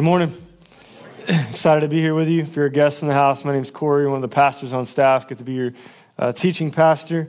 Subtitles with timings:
[0.00, 0.34] Good morning.
[1.28, 2.40] Excited to be here with you.
[2.40, 4.72] If you're a guest in the house, my name is Corey, one of the pastors
[4.72, 5.28] on staff.
[5.28, 5.72] Get to be your
[6.18, 7.28] uh, teaching pastor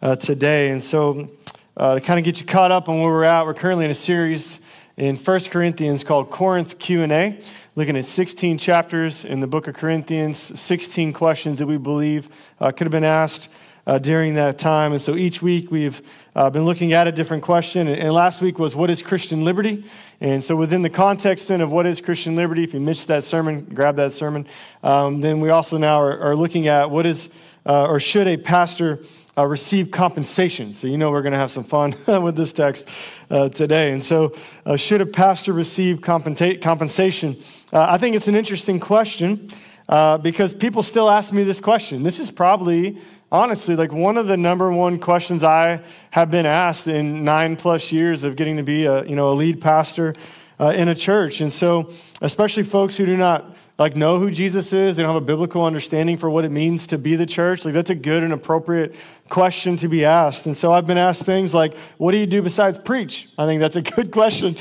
[0.00, 0.70] uh, today.
[0.70, 1.30] And so,
[1.76, 3.90] uh, to kind of get you caught up on where we're at, we're currently in
[3.90, 4.60] a series
[4.96, 7.40] in 1 Corinthians called Corinth Q&A,
[7.74, 12.28] looking at 16 chapters in the book of Corinthians, 16 questions that we believe
[12.60, 13.48] uh, could have been asked
[13.86, 14.92] uh, during that time.
[14.92, 16.02] And so each week we've
[16.34, 17.88] uh, been looking at a different question.
[17.88, 19.84] And, last week was, What is Christian liberty?
[20.20, 23.24] And so, within the context then of what is Christian liberty, if you missed that
[23.24, 24.46] sermon, grab that sermon.
[24.82, 27.34] Um, then we also now are, are looking at what is,
[27.66, 29.00] uh, or should a pastor
[29.36, 30.74] uh, receive compensation?
[30.74, 32.88] So, you know, we're going to have some fun with this text
[33.30, 33.92] uh, today.
[33.92, 37.36] And so, uh, should a pastor receive compensa- compensation?
[37.72, 39.48] I think it's an interesting question.
[39.88, 42.02] Uh, because people still ask me this question.
[42.02, 42.98] This is probably
[43.32, 45.80] honestly, like one of the number one questions I
[46.10, 49.34] have been asked in nine plus years of getting to be a, you know, a
[49.34, 50.14] lead pastor
[50.60, 51.40] uh, in a church.
[51.40, 55.22] And so, especially folks who do not like know who Jesus is, they don't have
[55.22, 57.64] a biblical understanding for what it means to be the church.
[57.64, 58.94] Like that's a good and appropriate
[59.30, 60.44] question to be asked.
[60.44, 63.28] And so I've been asked things like, what do you do besides preach?
[63.38, 64.56] I think that's a good question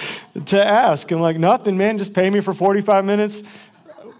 [0.46, 1.12] to ask.
[1.12, 3.44] I'm like, nothing, man, just pay me for 45 minutes,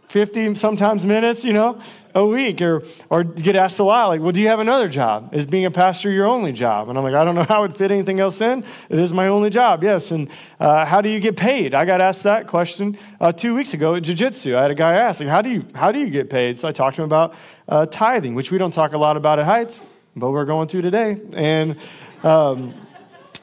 [0.10, 1.82] 50 sometimes minutes, you know?
[2.14, 5.34] A week or, or get asked a lot like well do you have another job?
[5.34, 6.90] Is being a pastor your only job?
[6.90, 8.64] And i'm like i don't know how it fit anything else in.
[8.90, 10.12] It is my only job yes.
[10.12, 11.74] And uh, how do you get paid?
[11.74, 14.56] I got asked that question uh, two weeks ago at jiu-jitsu.
[14.56, 16.60] I had a guy ask like how do you how do you get paid?
[16.60, 17.36] So i talked to him about
[17.68, 19.86] uh, tithing which we don't talk a lot about at heights
[20.16, 21.18] but we're going to today.
[21.34, 21.78] And
[22.24, 22.74] um,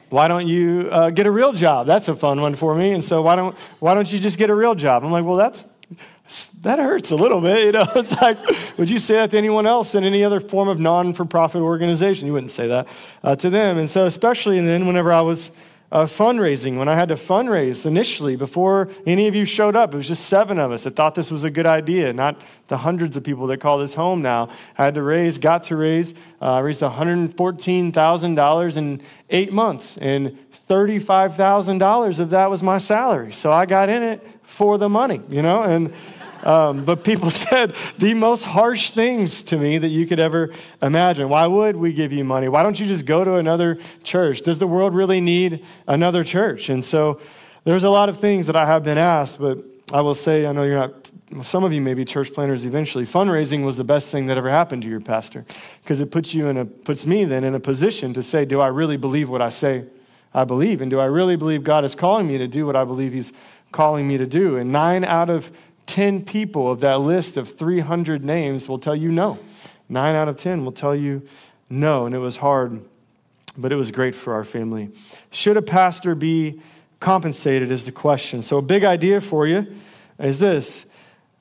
[0.09, 1.87] why don't you uh, get a real job?
[1.87, 2.91] That's a fun one for me.
[2.91, 5.03] And so why don't why don't you just get a real job?
[5.03, 5.67] I'm like well that's
[6.61, 7.65] that hurts a little bit.
[7.65, 8.37] You know, it's like,
[8.77, 11.61] would you say that to anyone else in any other form of non for profit
[11.61, 12.27] organization?
[12.27, 12.87] You wouldn't say that
[13.23, 13.77] uh, to them.
[13.77, 15.51] And so, especially then, whenever I was
[15.91, 19.97] uh, fundraising, when I had to fundraise initially, before any of you showed up, it
[19.97, 23.17] was just seven of us that thought this was a good idea, not the hundreds
[23.17, 24.49] of people that call this home now.
[24.77, 29.01] I had to raise, got to raise, uh, raised $114,000 in
[29.31, 30.37] eight months, and
[30.69, 33.31] $35,000 of that was my salary.
[33.31, 35.91] So I got in it for the money, you know, and
[36.43, 40.51] um, but people said the most harsh things to me that you could ever
[40.81, 41.29] imagine.
[41.29, 42.47] Why would we give you money?
[42.47, 44.41] Why don't you just go to another church?
[44.41, 46.69] Does the world really need another church?
[46.69, 47.19] And so
[47.63, 49.59] there's a lot of things that I have been asked, but
[49.91, 50.93] I will say, I know you're not
[51.43, 54.49] some of you may be church planters eventually fundraising was the best thing that ever
[54.49, 55.45] happened to your pastor
[55.83, 58.59] because it puts you in a puts me then in a position to say do
[58.59, 59.85] i really believe what i say
[60.33, 62.83] i believe and do i really believe god is calling me to do what i
[62.83, 63.31] believe he's
[63.71, 65.51] calling me to do and nine out of
[65.89, 69.39] 10 people of that list of 300 names will tell you no.
[69.89, 71.23] Nine out of 10 will tell you
[71.67, 72.05] no.
[72.05, 72.81] And it was hard,
[73.57, 74.91] but it was great for our family.
[75.31, 76.61] Should a pastor be
[76.99, 77.71] compensated?
[77.71, 78.43] Is the question.
[78.43, 79.65] So, a big idea for you
[80.19, 80.85] is this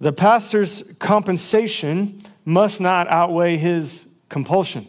[0.00, 4.88] the pastor's compensation must not outweigh his compulsion.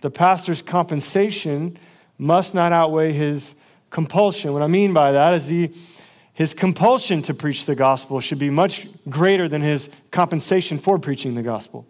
[0.00, 1.76] The pastor's compensation
[2.16, 3.54] must not outweigh his
[3.90, 4.54] compulsion.
[4.54, 5.70] What I mean by that is the
[6.36, 11.34] his compulsion to preach the gospel should be much greater than his compensation for preaching
[11.34, 11.86] the gospel.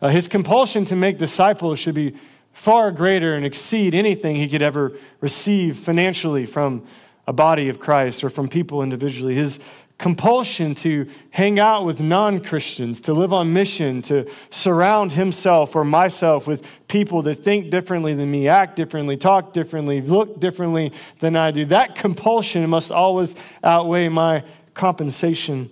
[0.00, 2.14] Uh, his compulsion to make disciples should be
[2.52, 6.86] far greater and exceed anything he could ever receive financially from
[7.26, 9.34] a body of Christ or from people individually.
[9.34, 9.58] His
[9.98, 15.84] compulsion to hang out with non Christians, to live on mission, to surround himself or
[15.84, 21.36] myself with people that think differently than me, act differently, talk differently, look differently than
[21.36, 21.64] I do.
[21.66, 24.44] That compulsion must always outweigh my
[24.74, 25.68] compensation.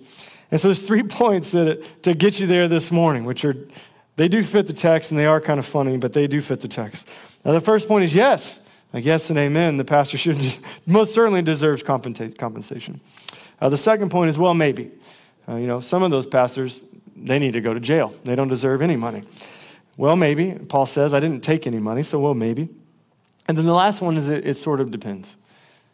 [0.51, 3.55] And so there's three points that to get you there this morning, which are
[4.17, 6.59] they do fit the text and they are kind of funny, but they do fit
[6.59, 7.07] the text.
[7.45, 9.77] Now the first point is yes, like yes and amen.
[9.77, 12.99] The pastor should most certainly deserves compensation.
[13.59, 14.91] Uh, the second point is well, maybe.
[15.47, 16.81] Uh, you know, some of those pastors,
[17.15, 18.13] they need to go to jail.
[18.23, 19.23] They don't deserve any money.
[19.95, 20.53] Well, maybe.
[20.53, 22.69] Paul says, I didn't take any money, so well, maybe.
[23.47, 25.37] And then the last one is it, it sort of depends.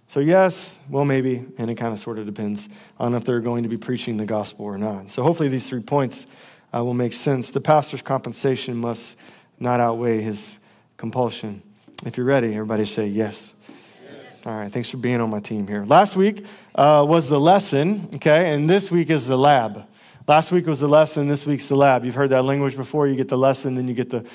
[0.07, 2.68] So, yes, well, maybe, and it kind of sort of depends
[3.00, 5.10] on if they're going to be preaching the gospel or not.
[5.10, 6.27] So, hopefully, these three points
[6.75, 7.51] uh, will make sense.
[7.51, 9.18] The pastor's compensation must
[9.60, 10.57] not outweigh his
[10.98, 11.62] compulsion.
[12.06, 13.53] If you're ready, everybody say yes.
[14.45, 15.86] All right, thanks for being on my team here.
[15.86, 16.45] Last week
[16.75, 19.86] uh, was the lesson, okay, and this week is the lab.
[20.28, 22.04] Last week was the lesson, this week's the lab.
[22.04, 23.07] You've heard that language before.
[23.07, 24.25] You get the lesson, then you get the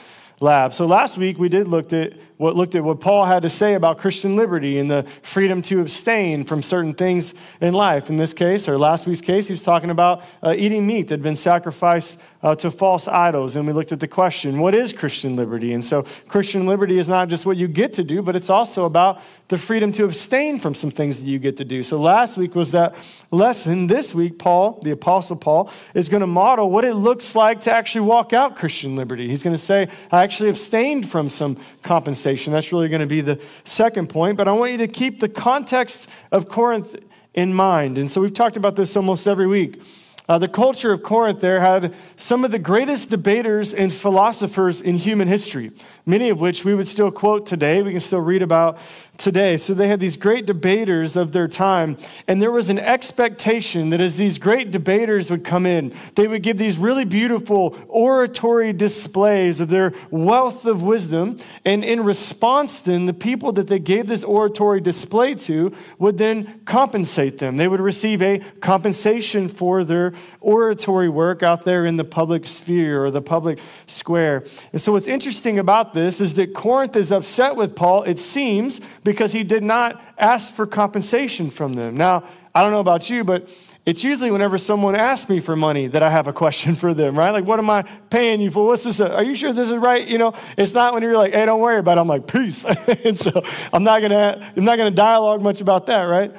[0.40, 0.72] lab.
[0.72, 3.74] So last week we did looked at what looked at what Paul had to say
[3.74, 8.08] about Christian liberty and the freedom to abstain from certain things in life.
[8.08, 11.14] In this case, or last week's case, he was talking about uh, eating meat that
[11.14, 13.56] had been sacrificed uh, to false idols.
[13.56, 15.72] And we looked at the question, what is Christian liberty?
[15.72, 18.84] And so Christian liberty is not just what you get to do, but it's also
[18.84, 21.82] about the freedom to abstain from some things that you get to do.
[21.82, 22.94] So last week was that
[23.32, 23.88] lesson.
[23.88, 27.72] This week, Paul, the Apostle Paul, is going to model what it looks like to
[27.72, 29.28] actually walk out Christian liberty.
[29.28, 32.52] He's going to say, I actually abstained from some compensation.
[32.52, 34.36] That's really going to be the second point.
[34.36, 36.94] But I want you to keep the context of Corinth
[37.32, 37.96] in mind.
[37.96, 39.80] And so we've talked about this almost every week.
[40.28, 44.98] Uh, the culture of Corinth there had some of the greatest debaters and philosophers in
[44.98, 45.70] human history,
[46.06, 47.82] many of which we would still quote today.
[47.82, 48.78] We can still read about
[49.18, 49.56] today.
[49.56, 51.98] So they had these great debaters of their time,
[52.28, 56.42] and there was an expectation that as these great debaters would come in, they would
[56.42, 61.38] give these really beautiful oratory displays of their wealth of wisdom.
[61.64, 66.60] And in response, then, the people that they gave this oratory display to would then
[66.64, 67.56] compensate them.
[67.56, 73.04] They would receive a compensation for their oratory work out there in the public sphere
[73.04, 74.44] or the public square.
[74.72, 78.80] And so what's interesting about this is that Corinth is upset with Paul, it seems
[79.04, 81.96] because he did not ask for compensation from them.
[81.96, 82.24] Now,
[82.54, 83.48] I don't know about you, but
[83.86, 87.18] it's usually whenever someone asks me for money that I have a question for them,
[87.18, 87.30] right?
[87.30, 88.66] Like, what am I paying you for?
[88.66, 89.00] What's this?
[89.00, 90.06] Are you sure this is right?
[90.06, 92.00] You know, it's not when you're like, hey, don't worry about it.
[92.00, 92.64] I'm like, peace.
[93.04, 93.42] and so
[93.72, 96.34] I'm not gonna, I'm not gonna dialogue much about that, right?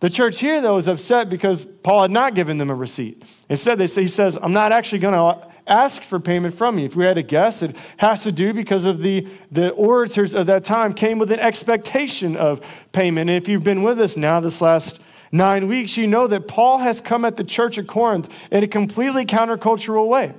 [0.00, 3.22] The church here, though, is upset because Paul had not given them a receipt.
[3.48, 6.86] Instead, they say, he says, I'm not actually gonna ask for payment from you.
[6.86, 10.46] If we had a guess, it has to do because of the, the orators of
[10.46, 12.60] that time came with an expectation of
[12.92, 13.30] payment.
[13.30, 15.00] And if you've been with us now this last
[15.30, 18.68] nine weeks, you know that Paul has come at the church of Corinth in a
[18.68, 20.34] completely countercultural way.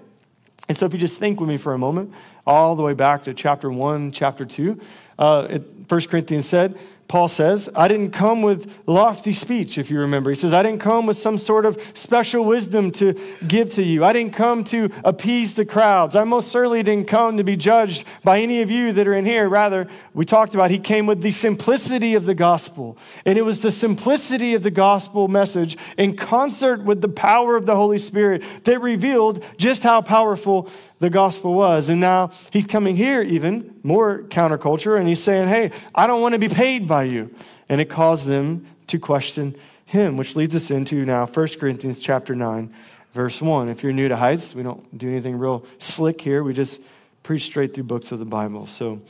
[0.70, 2.14] And so if you just think with me for a moment,
[2.46, 4.80] all the way back to chapter 1, chapter 2,
[5.20, 6.78] uh, 1 Corinthians said,
[7.14, 10.32] Paul says, I didn't come with lofty speech, if you remember.
[10.32, 13.14] He says, I didn't come with some sort of special wisdom to
[13.48, 14.04] give to you.
[14.04, 16.16] I didn't come to appease the crowds.
[16.16, 19.26] I most certainly didn't come to be judged by any of you that are in
[19.26, 19.48] here.
[19.48, 22.98] Rather, we talked about he came with the simplicity of the gospel.
[23.28, 27.68] And it was the simplicity of the gospel message in concert with the power of
[27.68, 30.68] the Holy Spirit that revealed just how powerful
[31.04, 31.90] the gospel was.
[31.90, 36.32] And now he's coming here, even more counterculture, and he's saying, Hey, I don't want
[36.32, 37.36] to be paid by you.
[37.68, 39.54] And it caused them to question
[39.86, 42.74] him, which leads us into now 1 Corinthians chapter 9,
[43.12, 43.68] verse 1.
[43.68, 46.42] If you're new to Heights, we don't do anything real slick here.
[46.42, 46.80] We just
[47.22, 48.66] preach straight through books of the Bible.
[48.66, 49.02] So,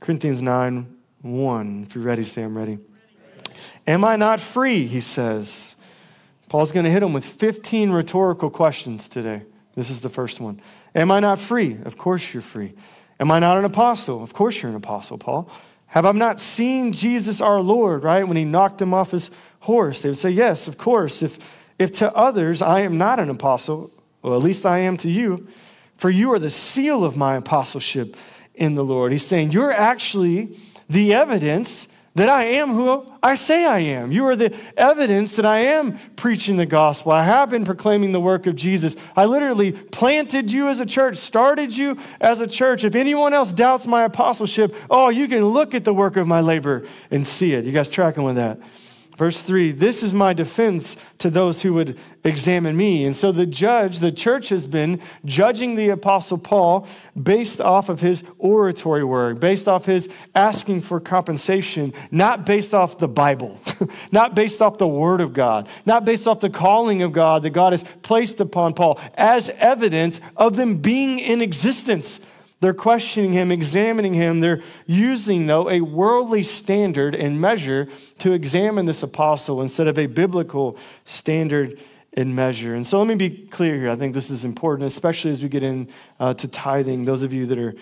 [0.00, 1.86] Corinthians 9, 1.
[1.86, 2.78] If you're ready, say, I'm ready.
[3.86, 4.86] Am I not free?
[4.86, 5.76] He says.
[6.48, 9.42] Paul's going to hit him with 15 rhetorical questions today.
[9.74, 10.62] This is the first one.
[10.94, 11.78] Am I not free?
[11.84, 12.74] Of course you're free.
[13.18, 14.22] Am I not an apostle?
[14.22, 15.50] Of course you're an apostle, Paul.
[15.86, 18.26] Have I not seen Jesus our Lord, right?
[18.26, 19.30] When he knocked him off his
[19.60, 21.22] horse, they would say, Yes, of course.
[21.22, 21.38] If,
[21.78, 23.92] if to others I am not an apostle,
[24.22, 25.46] well, at least I am to you,
[25.96, 28.16] for you are the seal of my apostleship
[28.54, 29.12] in the Lord.
[29.12, 30.58] He's saying, You're actually
[30.88, 34.12] the evidence that I am who I say I am.
[34.12, 37.10] You are the evidence that I am preaching the gospel.
[37.10, 38.94] I have been proclaiming the work of Jesus.
[39.16, 42.84] I literally planted you as a church, started you as a church.
[42.84, 46.40] If anyone else doubts my apostleship, oh, you can look at the work of my
[46.40, 47.64] labor and see it.
[47.64, 48.60] You guys tracking with that?
[49.16, 53.04] Verse 3 This is my defense to those who would examine me.
[53.04, 56.88] And so the judge, the church has been judging the Apostle Paul
[57.20, 62.98] based off of his oratory work, based off his asking for compensation, not based off
[62.98, 63.60] the Bible,
[64.10, 67.50] not based off the Word of God, not based off the calling of God that
[67.50, 72.20] God has placed upon Paul as evidence of them being in existence.
[72.64, 74.40] They're questioning him, examining him.
[74.40, 77.88] They're using, though, a worldly standard and measure
[78.20, 81.78] to examine this apostle instead of a biblical standard
[82.14, 82.74] and measure.
[82.74, 83.90] And so let me be clear here.
[83.90, 87.04] I think this is important, especially as we get into uh, tithing.
[87.04, 87.74] Those of you that are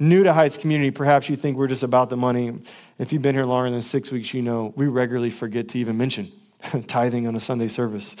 [0.00, 2.58] new to Heights community, perhaps you think we're just about the money.
[2.98, 5.96] If you've been here longer than six weeks, you know we regularly forget to even
[5.96, 6.32] mention
[6.88, 8.16] tithing on a Sunday service.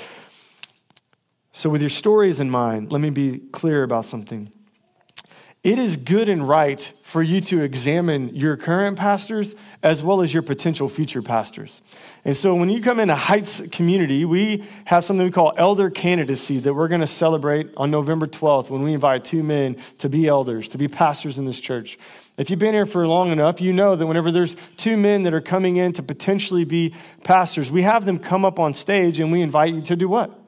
[1.52, 4.52] So, with your stories in mind, let me be clear about something.
[5.64, 10.32] It is good and right for you to examine your current pastors as well as
[10.32, 11.80] your potential future pastors.
[12.22, 16.58] And so when you come into Heights community, we have something we call elder candidacy
[16.58, 20.28] that we're going to celebrate on November 12th when we invite two men to be
[20.28, 21.98] elders, to be pastors in this church.
[22.36, 25.32] If you've been here for long enough, you know that whenever there's two men that
[25.32, 29.32] are coming in to potentially be pastors, we have them come up on stage and
[29.32, 30.43] we invite you to do what?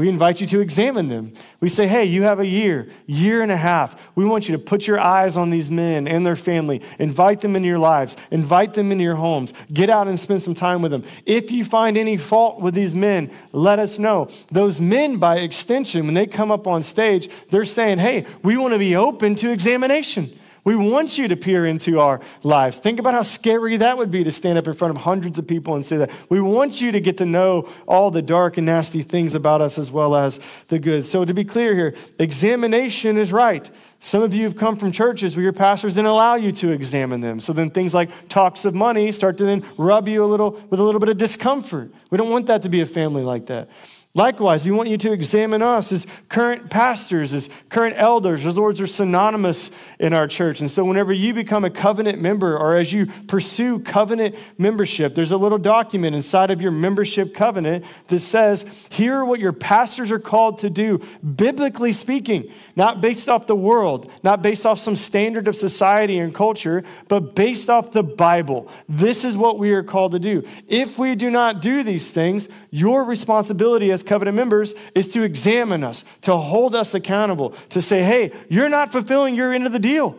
[0.00, 1.34] We invite you to examine them.
[1.60, 4.00] We say, hey, you have a year, year and a half.
[4.14, 6.80] We want you to put your eyes on these men and their family.
[6.98, 8.16] Invite them into your lives.
[8.30, 9.52] Invite them into your homes.
[9.70, 11.04] Get out and spend some time with them.
[11.26, 14.30] If you find any fault with these men, let us know.
[14.50, 18.72] Those men, by extension, when they come up on stage, they're saying, hey, we want
[18.72, 20.34] to be open to examination.
[20.64, 22.78] We want you to peer into our lives.
[22.78, 25.46] Think about how scary that would be to stand up in front of hundreds of
[25.46, 26.10] people and say that.
[26.28, 29.78] We want you to get to know all the dark and nasty things about us
[29.78, 31.04] as well as the good.
[31.06, 33.70] So, to be clear here, examination is right.
[34.02, 37.20] Some of you have come from churches where your pastors didn't allow you to examine
[37.20, 37.38] them.
[37.38, 40.80] So then things like talks of money start to then rub you a little with
[40.80, 41.92] a little bit of discomfort.
[42.08, 43.68] We don't want that to be a family like that.
[44.12, 48.42] Likewise, we want you to examine us as current pastors, as current elders.
[48.42, 50.60] Those words are synonymous in our church.
[50.60, 55.30] And so, whenever you become a covenant member or as you pursue covenant membership, there's
[55.30, 60.10] a little document inside of your membership covenant that says, Here are what your pastors
[60.10, 64.96] are called to do, biblically speaking, not based off the world, not based off some
[64.96, 68.68] standard of society and culture, but based off the Bible.
[68.88, 70.42] This is what we are called to do.
[70.66, 75.84] If we do not do these things, your responsibility as covenant members is to examine
[75.84, 79.78] us, to hold us accountable, to say, hey, you're not fulfilling your end of the
[79.78, 80.16] deal.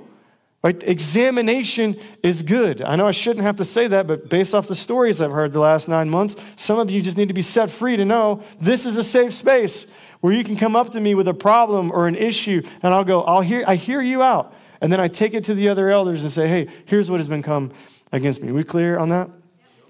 [0.63, 0.81] Right?
[0.83, 2.83] Examination is good.
[2.83, 5.53] I know I shouldn't have to say that, but based off the stories I've heard
[5.53, 8.43] the last nine months, some of you just need to be set free to know
[8.59, 9.87] this is a safe space
[10.19, 13.03] where you can come up to me with a problem or an issue, and I'll
[13.03, 14.53] go, I'll hear, I hear you out.
[14.81, 17.27] And then I take it to the other elders and say, hey, here's what has
[17.27, 17.71] been come
[18.11, 18.51] against me.
[18.51, 19.31] We clear on that?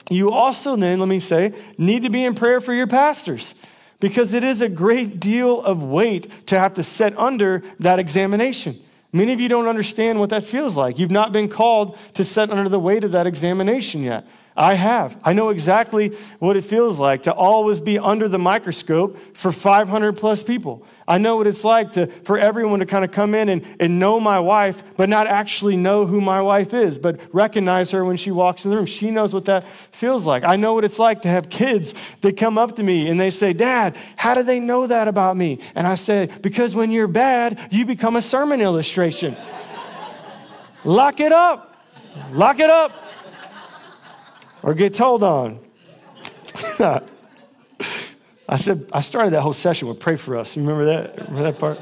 [0.10, 3.56] You also, then, let me say, need to be in prayer for your pastors
[4.02, 8.78] because it is a great deal of weight to have to set under that examination.
[9.14, 11.00] Many of you don't understand what that feels like.
[11.00, 14.26] You've not been called to set under the weight of that examination yet.
[14.62, 15.18] I have.
[15.24, 20.14] I know exactly what it feels like to always be under the microscope for 500
[20.14, 20.86] plus people.
[21.08, 24.00] I know what it's like to, for everyone to kind of come in and, and
[24.00, 28.18] know my wife, but not actually know who my wife is, but recognize her when
[28.18, 28.86] she walks in the room.
[28.86, 30.44] She knows what that feels like.
[30.44, 33.32] I know what it's like to have kids that come up to me and they
[33.32, 35.58] say, Dad, how do they know that about me?
[35.74, 39.36] And I say, Because when you're bad, you become a sermon illustration.
[40.84, 41.84] Lock it up.
[42.32, 43.11] Lock it up
[44.64, 45.60] or get told on.
[46.80, 50.56] I said, I started that whole session with pray for us.
[50.56, 51.18] You remember that?
[51.30, 51.80] Remember that part?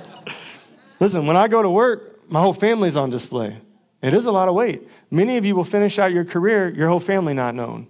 [1.00, 3.58] Listen, when I go to work, my whole family's on display.
[4.02, 4.88] It is a lot of weight.
[5.12, 7.88] Many of you will finish out your career, your whole family not known.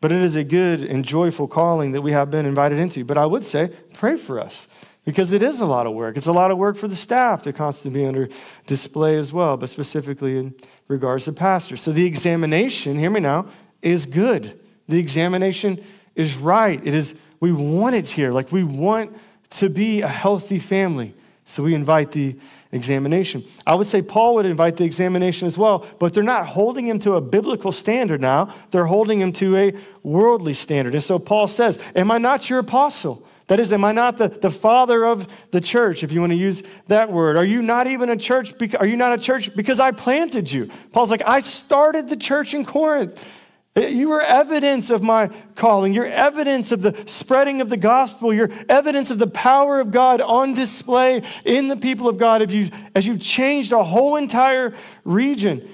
[0.00, 3.04] But it is a good and joyful calling that we have been invited into.
[3.04, 4.68] But I would say, pray for us
[5.04, 6.16] because it is a lot of work.
[6.16, 8.28] It's a lot of work for the staff to constantly be under
[8.66, 10.54] display as well, but specifically in
[10.88, 11.80] regards to pastors.
[11.80, 13.46] So the examination, hear me now,
[13.84, 14.58] is good.
[14.88, 16.80] The examination is right.
[16.84, 18.32] It is, we want it here.
[18.32, 19.16] Like we want
[19.50, 21.14] to be a healthy family.
[21.44, 22.36] So we invite the
[22.72, 23.44] examination.
[23.66, 26.98] I would say Paul would invite the examination as well, but they're not holding him
[27.00, 28.54] to a biblical standard now.
[28.70, 29.72] They're holding him to a
[30.02, 30.94] worldly standard.
[30.94, 33.26] And so Paul says, Am I not your apostle?
[33.48, 36.38] That is, am I not the, the father of the church, if you want to
[36.38, 37.36] use that word?
[37.36, 38.54] Are you not even a church?
[38.78, 40.70] Are you not a church because I planted you?
[40.92, 43.22] Paul's like, I started the church in Corinth.
[43.76, 45.92] Eh, you are evidence of my calling.
[45.92, 48.32] You're evidence of the spreading of the gospel.
[48.32, 52.52] You're evidence of the power of God on display in the people of God as,
[52.52, 55.68] you, as you've changed a whole entire region.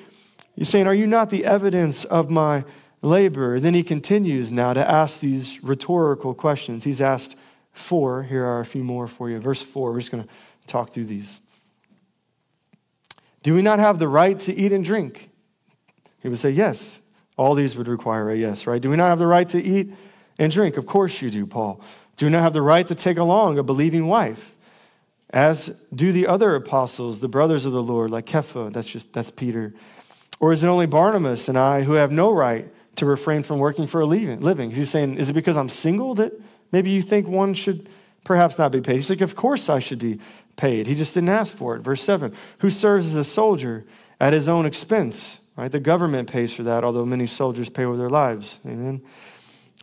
[0.57, 2.65] You're saying, Are you not the evidence of my
[3.03, 3.57] labor?
[3.57, 6.85] And then he continues now to ask these rhetorical questions.
[6.85, 7.37] He's asked
[7.73, 8.23] four.
[8.23, 9.39] Here are a few more for you.
[9.39, 10.31] Verse four, we're just going to
[10.67, 11.41] talk through these.
[13.43, 15.31] Do we not have the right to eat and drink?
[16.23, 17.00] He would say, Yes.
[17.41, 18.83] All these would require a yes, right?
[18.83, 19.95] Do we not have the right to eat
[20.39, 20.77] and drink?
[20.77, 21.81] Of course you do, Paul.
[22.19, 24.55] Do we not have the right to take along a believing wife?
[25.31, 29.31] As do the other apostles, the brothers of the Lord, like Kepha, that's just that's
[29.31, 29.73] Peter.
[30.39, 33.87] Or is it only Barnabas and I who have no right to refrain from working
[33.87, 34.71] for a living?
[34.71, 36.39] He's saying, is it because I'm single that
[36.73, 37.89] maybe you think one should
[38.23, 38.97] perhaps not be paid?
[38.97, 40.21] He's like, of course I should be
[40.57, 40.87] paid.
[40.87, 41.81] He just didn't ask for it.
[41.81, 43.87] Verse 7 Who serves as a soldier
[44.21, 45.39] at his own expense?
[45.57, 45.71] Right?
[45.71, 48.61] The government pays for that, although many soldiers pay with their lives.
[48.65, 49.03] Amen.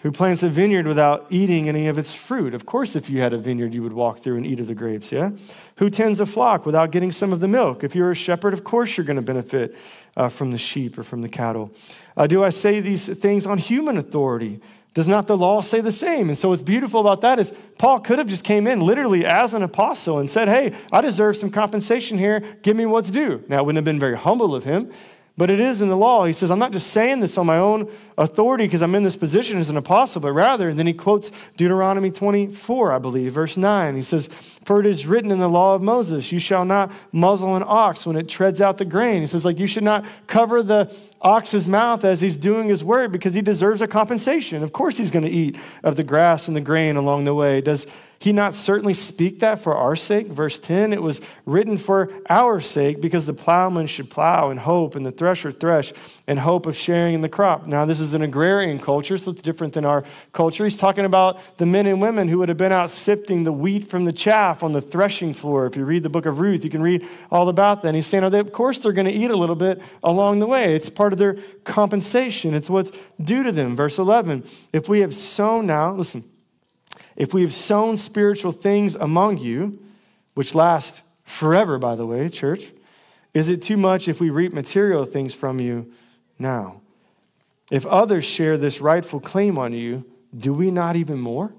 [0.01, 2.53] Who plants a vineyard without eating any of its fruit?
[2.53, 4.75] Of course, if you had a vineyard, you would walk through and eat of the
[4.75, 5.31] grapes, yeah?
[5.77, 7.83] Who tends a flock without getting some of the milk?
[7.83, 9.75] If you're a shepherd, of course you're going to benefit
[10.15, 11.71] uh, from the sheep or from the cattle.
[12.15, 14.61] Uh, do I say these things on human authority?
[14.93, 16.29] Does not the law say the same?
[16.29, 19.53] And so what's beautiful about that is Paul could have just came in literally as
[19.53, 22.39] an apostle and said, hey, I deserve some compensation here.
[22.61, 23.43] Give me what's due.
[23.47, 24.91] Now, it wouldn't have been very humble of him,
[25.37, 26.25] but it is in the law.
[26.25, 29.15] He says, I'm not just saying this on my own authority because I'm in this
[29.15, 33.55] position as an apostle, but rather, and then he quotes Deuteronomy 24, I believe, verse
[33.55, 33.95] 9.
[33.95, 34.27] He says,
[34.65, 38.07] For it is written in the law of Moses, you shall not muzzle an ox
[38.07, 39.21] when it treads out the grain.
[39.21, 40.91] He says, like, you should not cover the
[41.21, 44.63] ox's mouth as he's doing his work because he deserves a compensation.
[44.63, 47.61] Of course, he's going to eat of the grass and the grain along the way.
[47.61, 47.85] Does
[48.19, 50.27] he not certainly speak that for our sake?
[50.27, 54.95] Verse 10 it was written for our sake because the plowman should plow and hope,
[54.95, 55.93] and the thresher thresh
[56.25, 57.67] and hope of sharing in the crop.
[57.67, 60.63] Now, this is an agrarian culture, so it's different than our culture.
[60.63, 63.89] He's talking about the men and women who would have been out sifting the wheat
[63.89, 65.65] from the chaff on the threshing floor.
[65.65, 67.89] If you read the book of Ruth, you can read all about that.
[67.89, 70.39] And he's saying, oh, they, of course, they're going to eat a little bit along
[70.39, 70.73] the way.
[70.73, 73.75] It's part of their compensation, it's what's due to them.
[73.75, 74.43] Verse 11
[74.73, 76.23] if we have sown now, listen,
[77.17, 79.79] if we have sown spiritual things among you,
[80.35, 82.71] which last forever, by the way, church,
[83.33, 85.91] is it too much if we reap material things from you
[86.39, 86.79] now?
[87.69, 90.05] If others share this rightful claim on you,
[90.37, 91.51] do we not even more?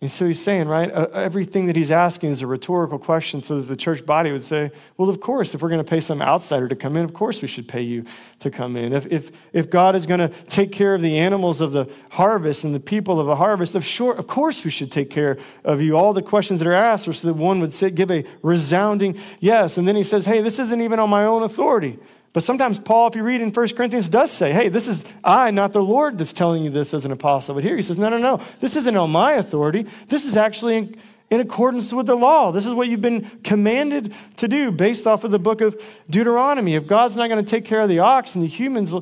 [0.00, 3.56] And so he's saying, right, uh, everything that he's asking is a rhetorical question so
[3.56, 6.22] that the church body would say, well, of course, if we're going to pay some
[6.22, 8.04] outsider to come in, of course we should pay you
[8.38, 8.92] to come in.
[8.92, 12.62] If, if, if God is going to take care of the animals of the harvest
[12.62, 15.80] and the people of the harvest, of, sure, of course we should take care of
[15.80, 15.96] you.
[15.96, 19.18] All the questions that are asked are so that one would say, give a resounding
[19.40, 19.78] yes.
[19.78, 21.98] And then he says, hey, this isn't even on my own authority.
[22.32, 25.50] But sometimes Paul, if you read in 1 Corinthians, does say, hey, this is I,
[25.50, 27.54] not the Lord, that's telling you this as an apostle.
[27.54, 28.40] But here he says, no, no, no.
[28.60, 29.86] This isn't on my authority.
[30.08, 30.96] This is actually in,
[31.30, 32.52] in accordance with the law.
[32.52, 36.74] This is what you've been commanded to do based off of the book of Deuteronomy.
[36.74, 38.92] If God's not going to take care of the ox and the humans,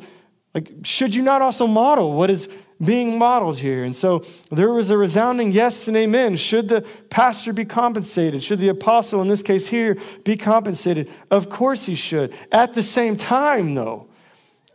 [0.54, 2.48] like, should you not also model what is
[2.82, 3.84] being modeled here.
[3.84, 6.36] And so there was a resounding yes and amen.
[6.36, 8.42] Should the pastor be compensated?
[8.42, 11.10] Should the apostle, in this case here, be compensated?
[11.30, 12.34] Of course he should.
[12.52, 14.08] At the same time, though,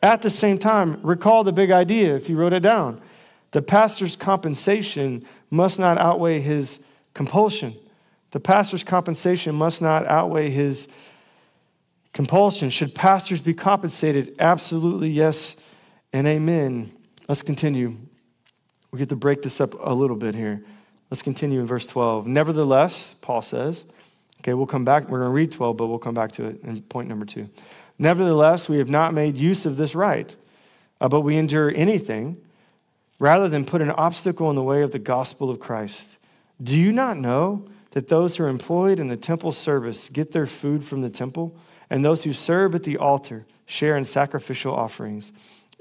[0.01, 3.00] at the same time, recall the big idea if you wrote it down.
[3.51, 6.80] The pastor's compensation must not outweigh his
[7.13, 7.76] compulsion.
[8.32, 10.88] The pastor's compensation must not outweigh his
[12.13, 12.69] compulsion.
[12.69, 14.36] Should pastors be compensated?
[14.39, 15.56] Absolutely yes
[16.13, 16.91] and amen.
[17.32, 17.96] Let's continue.
[18.91, 20.65] We get to break this up a little bit here.
[21.10, 22.28] Let's continue in verse 12.
[22.28, 23.86] Nevertheless, Paul says,
[24.41, 25.08] okay, we'll come back.
[25.08, 27.50] We're going to read 12, but we'll come back to it in point number two.
[27.98, 30.36] Nevertheless, we have not made use of this right,
[31.00, 32.36] uh, but we endure anything
[33.17, 36.17] rather than put an obstacle in the way of the gospel of Christ.
[36.62, 40.48] Do you not know that those who are employed in the temple service get their
[40.48, 41.56] food from the temple,
[41.89, 45.32] and those who serve at the altar share in sacrificial offerings?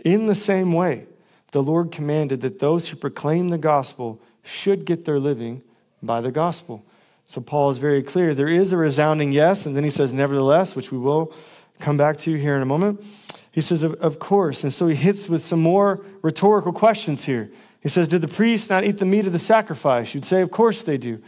[0.04, 1.06] In the same way,
[1.52, 5.62] the Lord commanded that those who proclaim the gospel should get their living
[6.02, 6.84] by the gospel.
[7.26, 8.34] So Paul is very clear.
[8.34, 11.32] There is a resounding yes, and then he says, nevertheless, which we will
[11.78, 13.04] come back to here in a moment.
[13.52, 14.62] He says, of, of course.
[14.62, 17.50] And so he hits with some more rhetorical questions here.
[17.80, 20.14] He says, Did the priests not eat the meat of the sacrifice?
[20.14, 21.20] You'd say, Of course they do.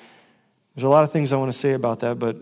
[0.74, 2.36] There's a lot of things I want to say about that, but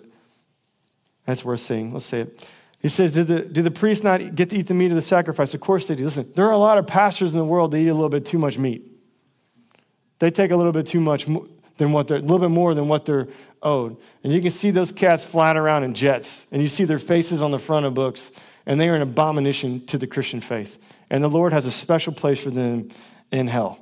[1.25, 1.93] that's worth saying.
[1.93, 2.49] Let's say it.
[2.81, 5.03] He says, do the, do the priests not get to eat the meat of the
[5.03, 5.53] sacrifice?
[5.53, 6.05] Of course they do.
[6.05, 8.25] Listen, there are a lot of pastors in the world that eat a little bit
[8.25, 8.87] too much meat.
[10.19, 11.27] They take a little bit too much
[11.77, 13.29] than what they're, a little bit more than what they're
[13.63, 13.97] owed.
[14.25, 17.43] And you can see those cats flying around in jets, and you see their faces
[17.43, 18.31] on the front of books,
[18.65, 20.79] and they are an abomination to the Christian faith.
[21.11, 22.91] And the Lord has a special place for them
[23.31, 23.79] in hell.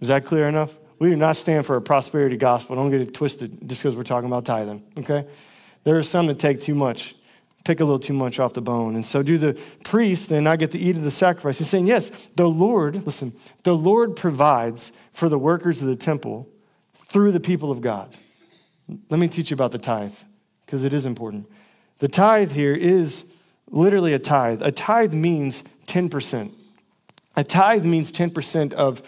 [0.00, 0.76] Is that clear enough?
[0.98, 2.74] We do not stand for a prosperity gospel.
[2.74, 5.24] Don't get it twisted just because we're talking about tithing, okay?
[5.84, 7.14] There are some that take too much
[7.64, 8.94] take a little too much off the bone.
[8.94, 11.58] And so do the priests and I get to eat of the sacrifice.
[11.58, 16.48] He's saying, yes, the Lord, listen, the Lord provides for the workers of the temple
[17.08, 18.16] through the people of God.
[19.10, 20.14] Let me teach you about the tithe,
[20.64, 21.46] because it is important.
[21.98, 23.30] The tithe here is
[23.70, 24.62] literally a tithe.
[24.62, 26.52] A tithe means 10%.
[27.36, 29.02] A tithe means 10% of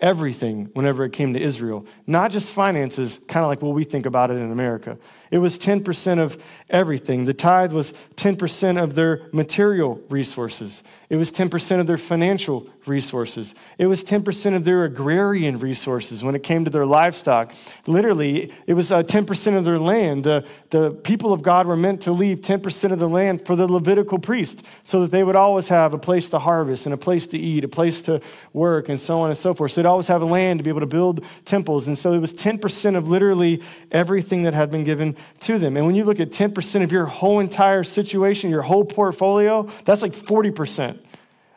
[0.00, 4.04] everything whenever it came to Israel, not just finances, kind of like what we think
[4.04, 4.98] about it in America.
[5.32, 7.24] It was 10% of everything.
[7.24, 10.82] The tithe was 10% of their material resources.
[11.08, 13.54] It was 10% of their financial resources.
[13.78, 17.54] It was 10% of their agrarian resources when it came to their livestock.
[17.86, 20.24] Literally, it was uh, 10% of their land.
[20.24, 23.66] The, the people of God were meant to leave 10% of the land for the
[23.66, 27.26] Levitical priest so that they would always have a place to harvest and a place
[27.28, 28.20] to eat, a place to
[28.52, 29.72] work, and so on and so forth.
[29.72, 31.88] So they'd always have a land to be able to build temples.
[31.88, 35.76] And so it was 10% of literally everything that had been given to them.
[35.76, 40.02] And when you look at 10% of your whole entire situation, your whole portfolio, that's
[40.02, 40.98] like 40%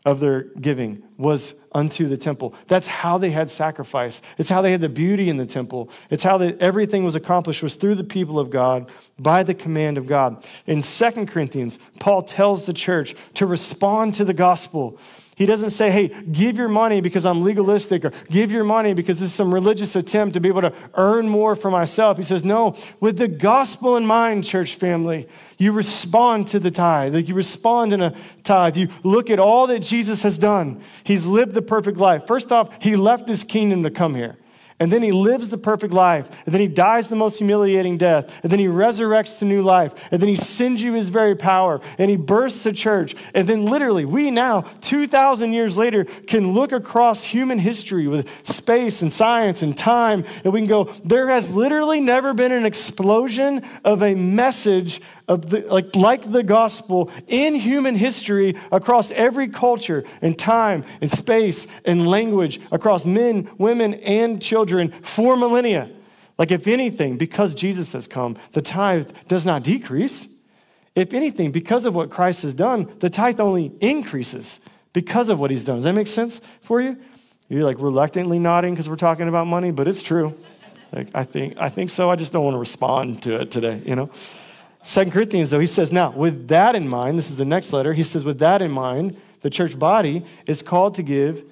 [0.05, 2.53] of their giving was unto the temple.
[2.67, 4.21] That's how they had sacrifice.
[4.37, 5.89] It's how they had the beauty in the temple.
[6.11, 9.97] It's how they, everything was accomplished was through the people of God by the command
[9.97, 10.45] of God.
[10.67, 14.99] In 2 Corinthians, Paul tells the church to respond to the gospel
[15.35, 19.19] he doesn't say, hey, give your money because I'm legalistic or give your money because
[19.19, 22.17] this is some religious attempt to be able to earn more for myself.
[22.17, 27.15] He says, no, with the gospel in mind, church family, you respond to the tithe.
[27.15, 28.77] Like you respond in a tithe.
[28.77, 30.81] You look at all that Jesus has done.
[31.03, 32.25] He's lived the perfect life.
[32.27, 34.37] First off, he left his kingdom to come here.
[34.77, 36.29] And then he lives the perfect life.
[36.45, 38.43] And then he dies the most humiliating death.
[38.43, 39.93] And then he resurrects to new life.
[40.11, 41.79] And then he sends you his very power.
[41.97, 43.15] And he bursts a church.
[43.33, 49.01] And then literally, we now, 2,000 years later, can look across human history with space
[49.01, 50.25] and science and time.
[50.43, 55.49] And we can go, there has literally never been an explosion of a message of
[55.49, 61.67] the, like, like the gospel in human history across every culture and time and space
[61.83, 65.89] and language, across men, women, and children for millennia.
[66.37, 70.27] Like, if anything, because Jesus has come, the tithe does not decrease.
[70.93, 74.59] If anything, because of what Christ has done, the tithe only increases
[74.93, 75.75] because of what he's done.
[75.77, 76.97] Does that make sense for you?
[77.49, 80.33] You're like reluctantly nodding because we're talking about money, but it's true.
[80.91, 82.09] Like, I think, I think so.
[82.09, 84.09] I just don't want to respond to it today, you know?
[84.87, 87.91] Second Corinthians, though, he says, now, with that in mind, this is the next letter,
[87.91, 91.43] he says, with that in mind, the church body is called to give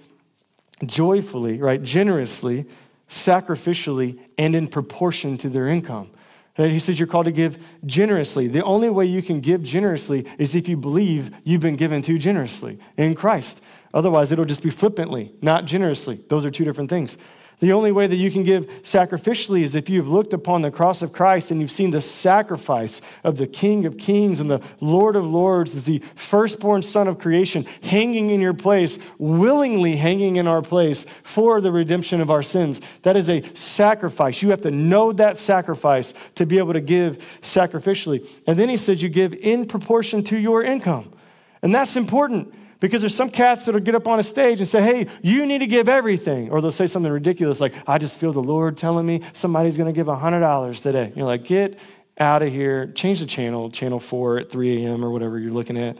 [0.85, 2.67] joyfully, right, generously,
[3.09, 6.11] sacrificially, and in proportion to their income.
[6.57, 8.47] And he says you're called to give generously.
[8.47, 12.19] The only way you can give generously is if you believe you've been given to
[12.19, 13.59] generously in Christ.
[13.95, 16.23] Otherwise, it'll just be flippantly, not generously.
[16.27, 17.17] Those are two different things.
[17.63, 21.01] The only way that you can give sacrificially is if you've looked upon the cross
[21.01, 25.15] of Christ and you've seen the sacrifice of the King of Kings and the Lord
[25.15, 30.45] of Lords as the firstborn Son of creation hanging in your place, willingly hanging in
[30.45, 32.81] our place for the redemption of our sins.
[33.03, 34.41] That is a sacrifice.
[34.41, 38.29] You have to know that sacrifice to be able to give sacrificially.
[38.45, 41.13] And then he says you give in proportion to your income.
[41.61, 44.81] And that's important because there's some cats that'll get up on a stage and say,
[44.81, 46.49] hey, you need to give everything.
[46.49, 49.87] Or they'll say something ridiculous like, I just feel the Lord telling me somebody's going
[49.87, 51.13] to give $100 today.
[51.15, 51.79] You're like, get
[52.17, 52.87] out of here.
[52.87, 55.05] Change the channel, channel 4 at 3 a.m.
[55.05, 55.95] or whatever you're looking at.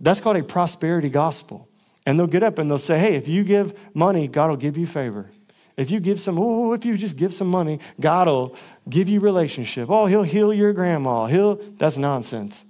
[0.00, 1.68] That's called a prosperity gospel.
[2.06, 4.78] And they'll get up and they'll say, hey, if you give money, God will give
[4.78, 5.30] you favor.
[5.76, 8.56] If you give some, oh, if you just give some money, God will
[8.88, 9.90] give you relationship.
[9.90, 11.26] Oh, he'll heal your grandma.
[11.26, 12.64] He'll, that's nonsense.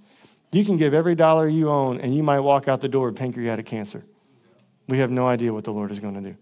[0.53, 3.17] You can give every dollar you own, and you might walk out the door with
[3.17, 4.05] pancreatic cancer.
[4.89, 6.37] We have no idea what the Lord is going to do.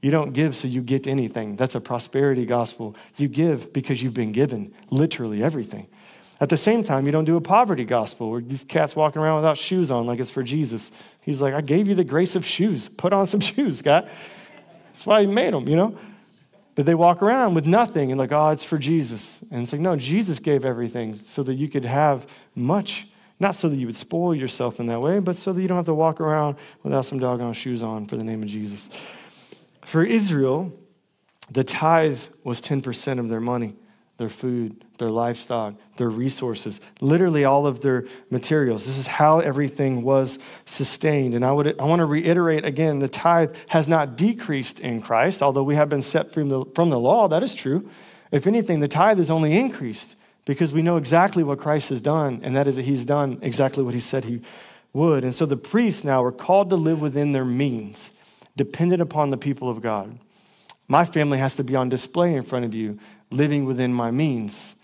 [0.00, 1.56] You don't give so you get anything.
[1.56, 2.96] That's a prosperity gospel.
[3.16, 5.86] You give because you've been given literally everything.
[6.40, 9.36] At the same time, you don't do a poverty gospel where these cats walking around
[9.36, 10.90] without shoes on like it's for Jesus.
[11.20, 12.88] He's like, I gave you the grace of shoes.
[12.88, 14.10] Put on some shoes, God.
[14.86, 15.96] That's why he made them, you know?
[16.74, 19.38] But they walk around with nothing and like, oh, it's for Jesus.
[19.52, 23.06] And it's like, no, Jesus gave everything so that you could have much.
[23.42, 25.76] Not so that you would spoil yourself in that way, but so that you don't
[25.76, 28.88] have to walk around without some doggone shoes on for the name of Jesus.
[29.84, 30.72] For Israel,
[31.50, 33.74] the tithe was 10% of their money,
[34.16, 38.86] their food, their livestock, their resources, literally all of their materials.
[38.86, 41.34] This is how everything was sustained.
[41.34, 45.42] And I, would, I want to reiterate again the tithe has not decreased in Christ,
[45.42, 47.26] although we have been set from the, from the law.
[47.26, 47.90] That is true.
[48.30, 52.40] If anything, the tithe has only increased because we know exactly what Christ has done,
[52.42, 54.40] and that is that he's done exactly what he said he
[54.92, 55.24] would.
[55.24, 58.10] And so the priests now are called to live within their means,
[58.56, 60.18] dependent upon the people of God.
[60.88, 62.98] My family has to be on display in front of you,
[63.30, 64.76] living within my means,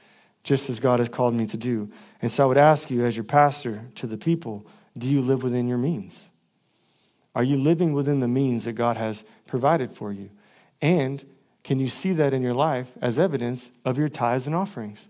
[0.44, 1.90] just as God has called me to do.
[2.22, 4.64] And so I would ask you, as your pastor to the people,
[4.96, 6.24] do you live within your means?
[7.34, 10.30] Are you living within the means that God has provided for you?
[10.80, 11.24] And
[11.62, 15.06] can you see that in your life as evidence of your tithes and offerings?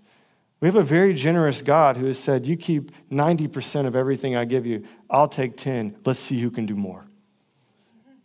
[0.60, 4.44] We have a very generous God who has said, You keep 90% of everything I
[4.44, 5.96] give you, I'll take 10.
[6.04, 7.06] Let's see who can do more.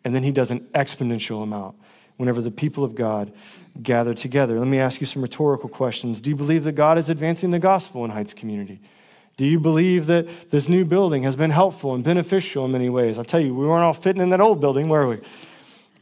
[0.04, 1.76] And then he does an exponential amount.
[2.18, 3.34] whenever the people of God
[3.82, 4.60] gather together.
[4.60, 6.22] Let me ask you some rhetorical questions.
[6.22, 8.80] Do you believe that God is advancing the gospel in Heights community?
[9.36, 13.18] Do you believe that this new building has been helpful and beneficial in many ways?
[13.18, 15.22] I'll tell you, we weren't all fitting in that old building, were we?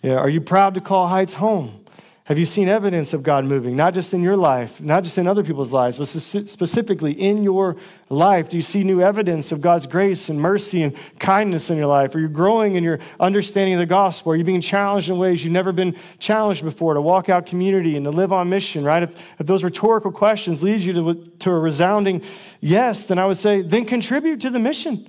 [0.01, 1.80] Yeah, are you proud to call Heights home?
[2.25, 5.27] Have you seen evidence of God moving, not just in your life, not just in
[5.27, 7.77] other people's lives, but specifically in your
[8.09, 8.47] life?
[8.47, 12.13] Do you see new evidence of God's grace and mercy and kindness in your life?
[12.13, 14.33] Are you growing in your understanding of the gospel?
[14.33, 17.95] Are you being challenged in ways you've never been challenged before to walk out community
[17.95, 19.01] and to live on mission, right?
[19.01, 22.21] If, if those rhetorical questions lead you to, to a resounding
[22.59, 25.07] yes, then I would say, then contribute to the mission.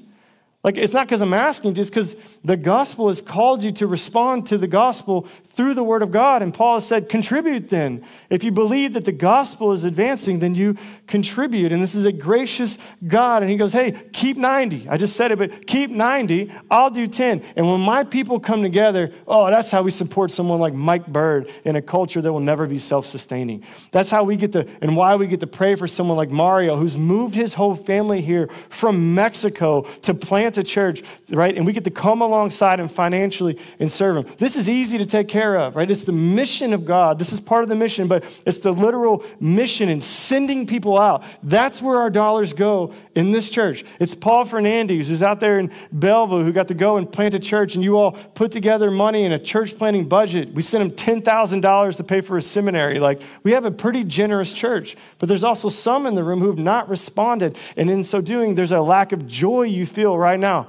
[0.65, 4.47] Like, it's not because I'm asking, just because the gospel has called you to respond
[4.47, 6.43] to the gospel through the word of God.
[6.43, 8.05] And Paul has said, contribute then.
[8.31, 11.73] If you believe that the gospel is advancing, then you contribute.
[11.73, 13.43] And this is a gracious God.
[13.43, 14.89] And he goes, hey, keep 90.
[14.89, 16.53] I just said it, but keep 90.
[16.71, 17.43] I'll do 10.
[17.57, 21.51] And when my people come together, oh, that's how we support someone like Mike Bird
[21.65, 23.65] in a culture that will never be self sustaining.
[23.91, 26.77] That's how we get to, and why we get to pray for someone like Mario,
[26.77, 31.57] who's moved his whole family here from Mexico to plant a church, right?
[31.57, 34.35] And we get to come alongside him financially and serve him.
[34.39, 35.91] This is easy to take care of, right?
[35.91, 37.19] It's the mission of God.
[37.19, 41.23] This is part of the mission, but it's the literal mission in sending people out.
[41.43, 43.85] That's where our dollars go in this church.
[43.99, 47.39] It's Paul Fernandez who's out there in Bellevue who got to go and plant a
[47.39, 50.55] church, and you all put together money in a church planting budget.
[50.55, 53.01] We sent him $10,000 to pay for a seminary.
[53.01, 56.49] Like, we have a pretty generous church, but there's also some in the room who
[56.49, 57.57] have not responded.
[57.77, 60.69] And in so doing, there's a lack of joy you feel right now.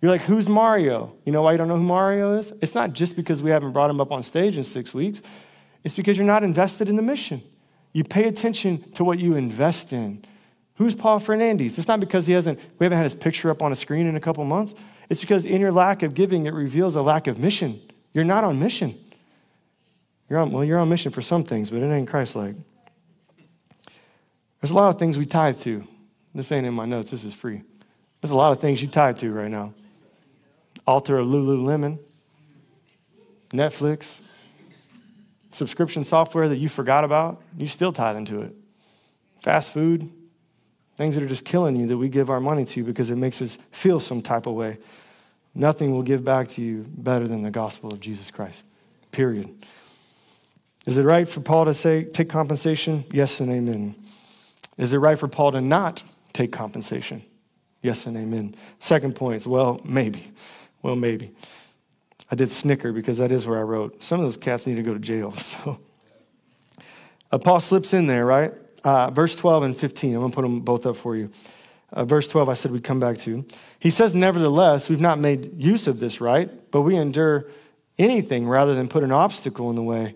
[0.00, 1.14] You're like, who's Mario?
[1.24, 2.52] You know why you don't know who Mario is?
[2.62, 5.22] It's not just because we haven't brought him up on stage in six weeks,
[5.84, 7.42] it's because you're not invested in the mission.
[7.92, 10.24] You pay attention to what you invest in.
[10.76, 11.78] Who's Paul Fernandez?
[11.78, 14.16] It's not because he hasn't, we haven't had his picture up on a screen in
[14.16, 14.74] a couple months.
[15.10, 17.80] It's because in your lack of giving, it reveals a lack of mission.
[18.12, 18.98] You're not on mission.
[20.28, 22.54] You're on, well, you're on mission for some things, but it ain't Christ like.
[24.60, 25.84] There's a lot of things we tithe to.
[26.34, 27.62] This ain't in my notes, this is free.
[28.20, 29.74] There's a lot of things you tithe to right now.
[30.90, 32.00] Altar of Lululemon,
[33.50, 34.18] Netflix,
[35.52, 38.52] subscription software that you forgot about, you still tie into it.
[39.40, 40.10] Fast food,
[40.96, 43.40] things that are just killing you that we give our money to because it makes
[43.40, 44.78] us feel some type of way.
[45.54, 48.64] Nothing will give back to you better than the gospel of Jesus Christ.
[49.12, 49.48] Period.
[50.86, 53.04] Is it right for Paul to say, take compensation?
[53.12, 53.94] Yes and amen.
[54.76, 57.22] Is it right for Paul to not take compensation?
[57.80, 58.56] Yes and amen.
[58.80, 60.24] Second point is, well, maybe.
[60.82, 61.32] Well, maybe.
[62.30, 64.02] I did snicker because that is where I wrote.
[64.02, 65.34] Some of those cats need to go to jail.
[65.42, 65.78] So
[67.32, 68.52] uh, Paul slips in there, right?
[68.82, 70.14] Uh, verse 12 and 15.
[70.14, 71.30] I'm going to put them both up for you.
[71.92, 73.44] Uh, verse 12, I said we'd come back to.
[73.78, 77.46] He says, Nevertheless, we've not made use of this right, but we endure
[77.98, 80.14] anything rather than put an obstacle in the way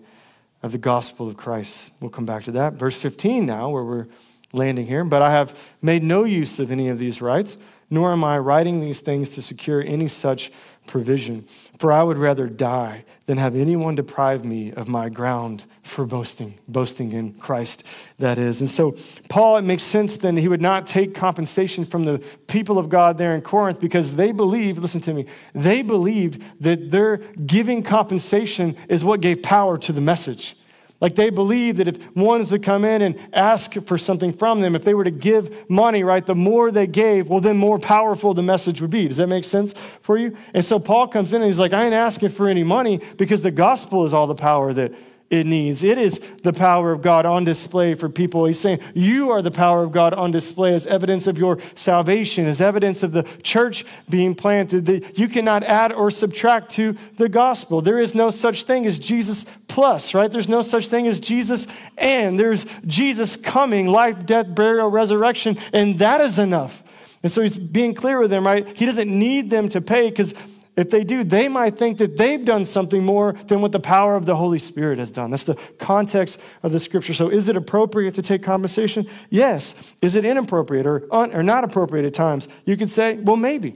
[0.63, 1.91] of the gospel of Christ.
[1.99, 2.73] We'll come back to that.
[2.73, 4.07] Verse 15 now, where we're
[4.51, 7.57] landing here, but I have made no use of any of these rights,
[7.89, 10.51] nor am I writing these things to secure any such
[10.87, 11.45] provision.
[11.79, 16.59] For I would rather die than have anyone deprive me of my ground for boasting,
[16.67, 17.83] boasting in Christ,
[18.19, 18.61] that is.
[18.61, 18.95] And so,
[19.29, 23.17] Paul, it makes sense then he would not take compensation from the people of God
[23.17, 28.75] there in Corinth because they believed, listen to me, they believed that their giving compensation
[28.89, 30.55] is what gave power to the message.
[31.01, 34.61] Like they believe that if one was to come in and ask for something from
[34.61, 37.79] them, if they were to give money, right, the more they gave, well, then more
[37.79, 39.07] powerful the message would be.
[39.07, 40.37] Does that make sense for you?
[40.53, 43.41] And so Paul comes in and he's like, I ain't asking for any money because
[43.41, 44.93] the gospel is all the power that
[45.29, 45.83] it needs.
[45.83, 48.45] It is the power of God on display for people.
[48.45, 52.45] He's saying, You are the power of God on display as evidence of your salvation,
[52.45, 57.27] as evidence of the church being planted, that you cannot add or subtract to the
[57.27, 57.81] gospel.
[57.81, 60.31] There is no such thing as Jesus plus, right?
[60.31, 61.65] There's no such thing as Jesus
[61.97, 62.39] and.
[62.39, 66.83] There's Jesus coming, life, death, burial, resurrection, and that is enough.
[67.23, 68.77] And so he's being clear with them, right?
[68.77, 70.35] He doesn't need them to pay because
[70.75, 74.15] if they do, they might think that they've done something more than what the power
[74.15, 75.31] of the Holy Spirit has done.
[75.31, 77.13] That's the context of the scripture.
[77.13, 79.07] So, is it appropriate to take compensation?
[79.29, 79.93] Yes.
[80.01, 82.49] Is it inappropriate or, un- or not appropriate at times?
[82.65, 83.75] You could say, well, maybe.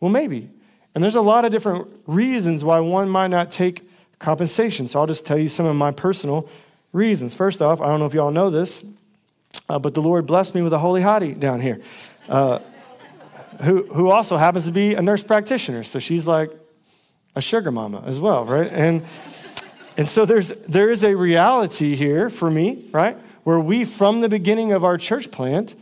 [0.00, 0.50] Well, maybe.
[0.94, 4.88] And there's a lot of different reasons why one might not take compensation.
[4.88, 6.48] So, I'll just tell you some of my personal
[6.92, 7.36] reasons.
[7.36, 8.84] First off, I don't know if y'all know this,
[9.68, 11.80] uh, but the Lord blessed me with a holy hottie down here.
[12.28, 12.58] Uh,
[13.62, 15.84] who, who also happens to be a nurse practitioner.
[15.84, 16.50] So she's like
[17.36, 18.70] a sugar mama as well, right?
[18.70, 19.04] And,
[19.96, 23.16] and so there's, there is a reality here for me, right?
[23.44, 25.74] Where we, from the beginning of our church plant,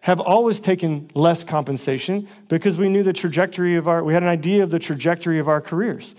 [0.00, 4.28] have always taken less compensation because we knew the trajectory of our, we had an
[4.28, 6.14] idea of the trajectory of our careers.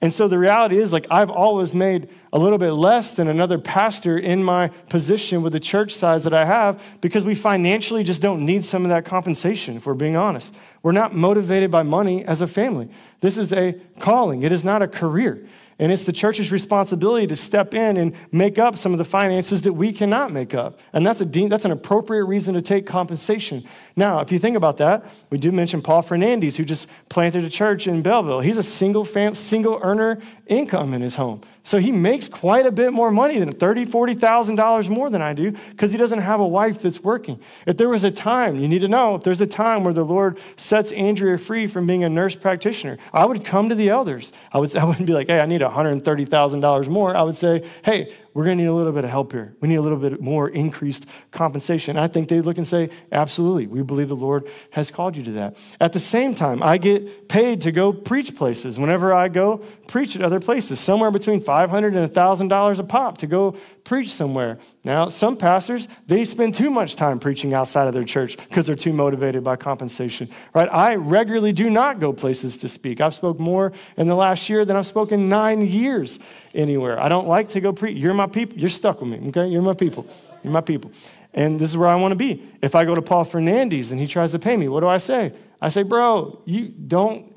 [0.00, 3.58] And so the reality is, like, I've always made a little bit less than another
[3.58, 8.20] pastor in my position with the church size that I have because we financially just
[8.20, 10.54] don't need some of that compensation, if we're being honest.
[10.82, 12.88] We're not motivated by money as a family.
[13.20, 15.46] This is a calling, it is not a career.
[15.78, 19.62] And it's the church's responsibility to step in and make up some of the finances
[19.62, 20.78] that we cannot make up.
[20.92, 23.64] And that's, a de- that's an appropriate reason to take compensation.
[23.96, 27.50] Now, if you think about that, we do mention Paul Fernandez, who just planted a
[27.50, 28.40] church in Belleville.
[28.40, 31.42] He's a single, fam- single earner income in his home.
[31.62, 35.52] So he makes quite a bit more money than $30,000, $40,000 more than I do
[35.70, 37.40] because he doesn't have a wife that's working.
[37.66, 40.04] If there was a time, you need to know, if there's a time where the
[40.04, 44.32] Lord sets Andrea free from being a nurse practitioner, I would come to the elders.
[44.52, 47.16] I, would, I wouldn't be like, hey, I need $130,000 more.
[47.16, 49.54] I would say, hey, we're going to need a little bit of help here.
[49.60, 51.96] We need a little bit more increased compensation.
[51.96, 55.32] I think they look and say, absolutely, we believe the Lord has called you to
[55.32, 55.56] that.
[55.80, 58.78] At the same time, I get paid to go preach places.
[58.78, 63.28] Whenever I go preach at other places, somewhere between 500 and $1,000 a pop to
[63.28, 64.58] go preach somewhere.
[64.82, 68.74] Now, some pastors, they spend too much time preaching outside of their church because they're
[68.74, 70.68] too motivated by compensation, right?
[70.72, 73.00] I regularly do not go places to speak.
[73.00, 76.18] I've spoke more in the last year than I've spoken nine years
[76.54, 76.98] anywhere.
[77.00, 77.96] I don't like to go preach.
[77.96, 78.58] You're my people.
[78.58, 79.46] You're stuck with me, okay?
[79.48, 80.06] You're my people.
[80.42, 80.90] You're my people.
[81.32, 82.42] And this is where I want to be.
[82.62, 84.98] If I go to Paul Fernandez and he tries to pay me, what do I
[84.98, 85.32] say?
[85.60, 87.33] I say, bro, you don't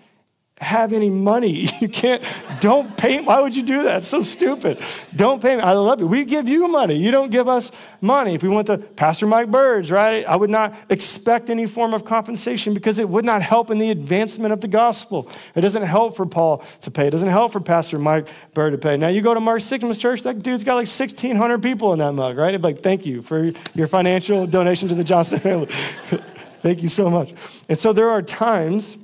[0.60, 1.70] have any money.
[1.80, 2.24] You can't,
[2.60, 3.22] don't pay.
[3.22, 3.98] Why would you do that?
[3.98, 4.82] It's so stupid.
[5.16, 5.62] Don't pay me.
[5.62, 6.08] I love you.
[6.08, 6.96] We give you money.
[6.96, 8.34] You don't give us money.
[8.34, 12.04] If we went to Pastor Mike Bird's, right, I would not expect any form of
[12.04, 15.30] compensation because it would not help in the advancement of the gospel.
[15.54, 17.08] It doesn't help for Paul to pay.
[17.08, 18.98] It doesn't help for Pastor Mike Bird to pay.
[18.98, 22.14] Now you go to Mark Sigma's church, that dude's got like 1,600 people in that
[22.14, 22.60] mug, right?
[22.60, 25.68] like, thank you for your financial donation to the Johnston family.
[26.62, 27.36] thank you so much.
[27.70, 28.98] And so there are times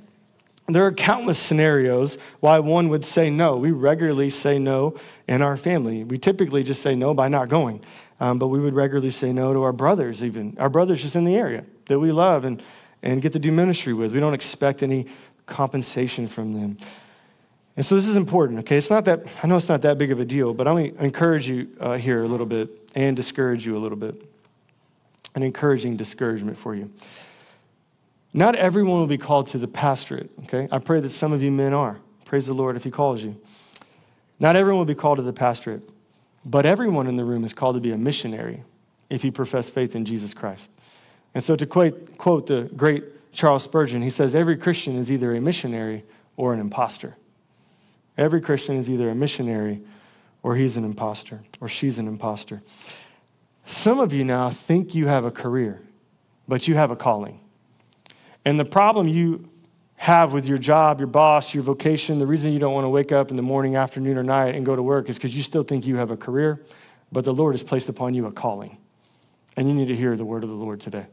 [0.68, 3.58] there are countless scenarios why one would say no.
[3.58, 4.96] We regularly say no
[5.28, 6.04] in our family.
[6.04, 7.84] We typically just say no by not going,
[8.20, 11.26] um, but we would regularly say no to our brothers, even our brothers just in
[11.26, 12.64] the area that we love and,
[13.02, 14.14] and get to do ministry with.
[14.14, 15.08] We don't expect any
[15.46, 16.78] compensation from them.
[17.76, 18.78] And so this is important, okay?
[18.78, 20.96] It's not that, I know it's not that big of a deal, but I'm going
[20.96, 24.24] to encourage you uh, here a little bit and discourage you a little bit.
[25.36, 26.92] An encouraging discouragement for you.
[28.34, 30.68] Not everyone will be called to the pastorate, okay?
[30.72, 32.00] I pray that some of you men are.
[32.26, 33.40] Praise the Lord if He calls you.
[34.40, 35.88] Not everyone will be called to the pastorate,
[36.44, 38.64] but everyone in the room is called to be a missionary
[39.10, 40.72] if you profess faith in Jesus Christ.
[41.36, 45.36] And so, to quote, quote the great Charles Spurgeon, he says, Every Christian is either
[45.36, 46.04] a missionary
[46.36, 47.16] or an impostor.
[48.18, 49.82] Every Christian is either a missionary
[50.44, 52.62] or he's an impostor or she's an impostor.
[53.66, 55.82] Some of you now think you have a career,
[56.48, 57.40] but you have a calling.
[58.46, 59.50] And the problem you
[59.96, 63.12] have with your job, your boss, your vocation, the reason you don't want to wake
[63.12, 65.64] up in the morning, afternoon, or night and go to work is because you still
[65.64, 66.62] think you have a career,
[67.12, 68.78] but the Lord has placed upon you a calling.
[69.56, 71.06] And you need to hear the word of the Lord today.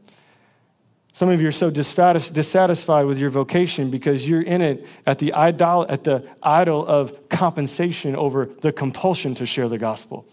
[1.13, 5.33] Some of you are so dissatisfied with your vocation because you're in it at the
[5.33, 10.25] idol, at the idol of compensation over the compulsion to share the gospel.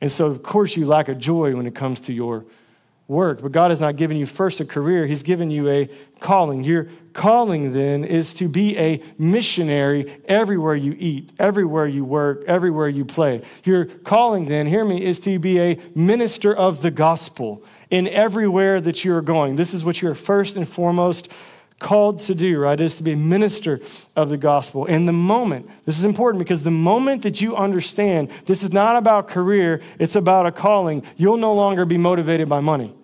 [0.00, 2.44] And so, of course, you lack a joy when it comes to your
[3.10, 3.42] work.
[3.42, 6.62] But God has not given you first a career, He's given you a calling.
[6.62, 12.88] Your calling then is to be a missionary everywhere you eat, everywhere you work, everywhere
[12.88, 13.42] you play.
[13.64, 18.80] Your calling then, hear me, is to be a minister of the gospel in everywhere
[18.80, 19.56] that you're going.
[19.56, 21.32] This is what you're first and foremost
[21.80, 22.80] called to do, right?
[22.80, 23.80] Is to be a minister
[24.14, 24.86] of the gospel.
[24.86, 28.94] And the moment, this is important because the moment that you understand this is not
[28.94, 32.94] about career, it's about a calling, you'll no longer be motivated by money.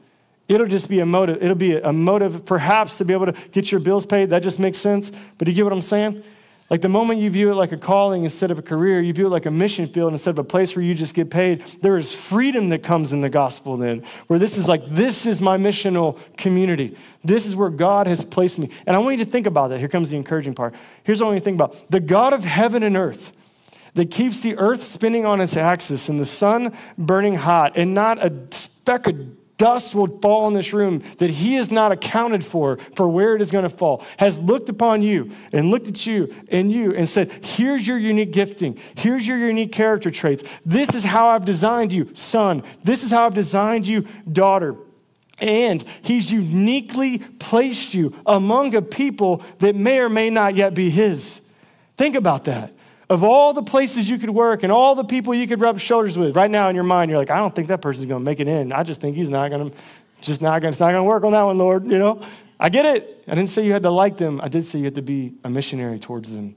[0.49, 1.43] It'll just be a motive.
[1.43, 4.31] It'll be a motive, perhaps, to be able to get your bills paid.
[4.31, 5.11] That just makes sense.
[5.39, 6.23] But do you get what I'm saying?
[6.69, 9.27] Like the moment you view it like a calling instead of a career, you view
[9.27, 11.97] it like a mission field instead of a place where you just get paid, there
[11.97, 15.57] is freedom that comes in the gospel then, where this is like, this is my
[15.57, 16.97] missional community.
[17.23, 18.71] This is where God has placed me.
[18.85, 19.79] And I want you to think about that.
[19.79, 20.75] Here comes the encouraging part.
[21.05, 23.33] Here's what I want you to think about the God of heaven and earth
[23.95, 28.23] that keeps the earth spinning on its axis and the sun burning hot and not
[28.25, 29.17] a speck of
[29.59, 33.43] dust will fall in this room that he is not accounted for, for where it
[33.43, 37.09] is going to fall, has looked upon you and looked at you and you and
[37.09, 38.79] said, Here's your unique gifting.
[38.97, 40.45] Here's your unique character traits.
[40.65, 42.63] This is how I've designed you, son.
[42.85, 44.77] This is how I've designed you, daughter.
[45.39, 50.89] And he's uniquely placed you among a people that may or may not yet be
[50.89, 51.43] his.
[51.97, 52.76] Think about that
[53.09, 56.19] of all the places you could work and all the people you could rub shoulders
[56.19, 58.25] with, right now in your mind, you're like, I don't think that person's going to
[58.25, 58.73] make it in.
[58.73, 59.77] I just think he's not going to,
[60.21, 61.87] just not going to, not going to work on that one, Lord.
[61.87, 62.27] You know,
[62.59, 63.25] I get it.
[63.29, 64.41] I didn't say you had to like them.
[64.41, 66.57] I did say you had to be a missionary towards them.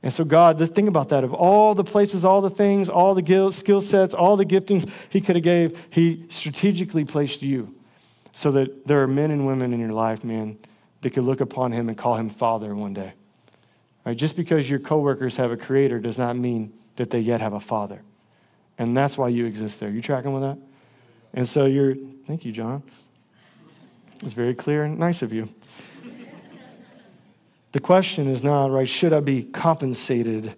[0.00, 3.14] And so, God, the thing about that, of all the places, all the things, all
[3.14, 7.74] the skill sets, all the giftings He could have gave, He strategically placed you
[8.32, 10.58] so that there are men and women in your life, man,
[11.00, 13.14] that could look upon Him and call Him Father one day.
[14.08, 14.16] Right?
[14.16, 17.60] Just because your coworkers have a creator does not mean that they yet have a
[17.60, 18.00] father.
[18.78, 19.90] And that's why you exist there.
[19.90, 20.56] You tracking with that?
[21.34, 21.94] And so you're,
[22.26, 22.82] thank you, John.
[24.22, 25.50] It's very clear and nice of you.
[27.72, 30.54] The question is not, right, should I be compensated?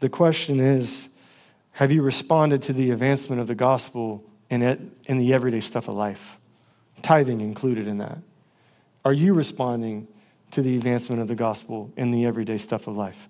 [0.00, 1.10] The question is,
[1.72, 5.88] have you responded to the advancement of the gospel in, it, in the everyday stuff
[5.88, 6.38] of life?
[7.02, 8.16] Tithing included in that.
[9.04, 10.08] Are you responding
[10.54, 13.28] to the advancement of the gospel in the everyday stuff of life?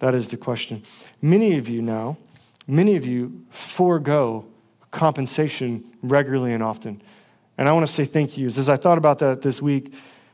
[0.00, 0.82] That is the question.
[1.22, 2.16] Many of you now,
[2.66, 4.44] many of you forego
[4.90, 7.00] compensation regularly and often.
[7.56, 8.46] And I want to say thank you.
[8.46, 9.92] As I thought about that this week,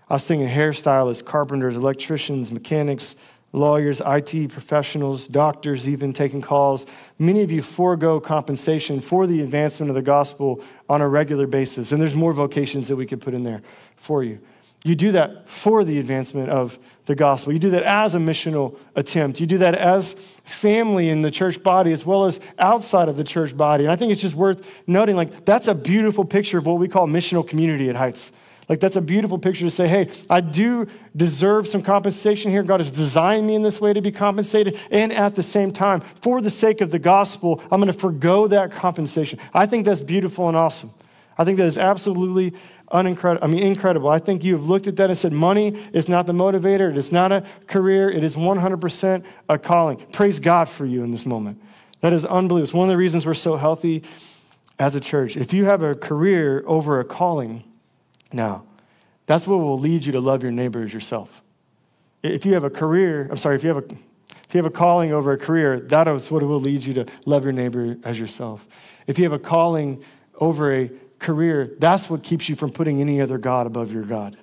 [0.09, 3.17] I was thinking hairstylists, carpenters, electricians, mechanics,
[3.53, 6.87] lawyers, IT professionals, doctors, even taking calls.
[7.19, 11.93] Many of you forego compensation for the advancement of the gospel on a regular basis.
[11.93, 13.63] And there's more vocations that we could put in there
[13.97, 14.41] for you.
[14.85, 17.55] You do that for the advancement of the gospel.
[17.55, 19.41] You do that as a missional attempt.
[19.41, 20.13] You do that as
[20.45, 23.85] family in the church body as well as outside of the church body.
[23.85, 26.89] And I think it's just worth noting like that's a beautiful picture of what we
[26.89, 28.31] call missional community at Heights.
[28.69, 32.63] Like, that's a beautiful picture to say, hey, I do deserve some compensation here.
[32.63, 34.79] God has designed me in this way to be compensated.
[34.91, 38.47] And at the same time, for the sake of the gospel, I'm going to forego
[38.49, 39.39] that compensation.
[39.53, 40.93] I think that's beautiful and awesome.
[41.37, 42.55] I think that is absolutely
[42.93, 43.39] unincredible.
[43.43, 44.09] I mean, incredible.
[44.09, 46.91] I think you have looked at that and said, money is not the motivator.
[46.91, 48.11] It is not a career.
[48.11, 49.99] It is 100% a calling.
[50.13, 51.61] Praise God for you in this moment.
[52.01, 52.63] That is unbelievable.
[52.63, 54.05] It's one of the reasons we're so healthy
[54.79, 55.37] as a church.
[55.37, 57.65] If you have a career over a calling,
[58.33, 58.65] now,
[59.27, 61.43] that's what will lead you to love your neighbor as yourself.
[62.23, 63.97] If you have a career, I'm sorry, if you have a
[64.49, 67.07] if you have a calling over a career, that is what will lead you to
[67.27, 68.65] love your neighbor as yourself.
[69.07, 70.05] If you have a calling
[70.39, 70.91] over a
[71.25, 74.37] career, that's what keeps you from putting any other God above your God.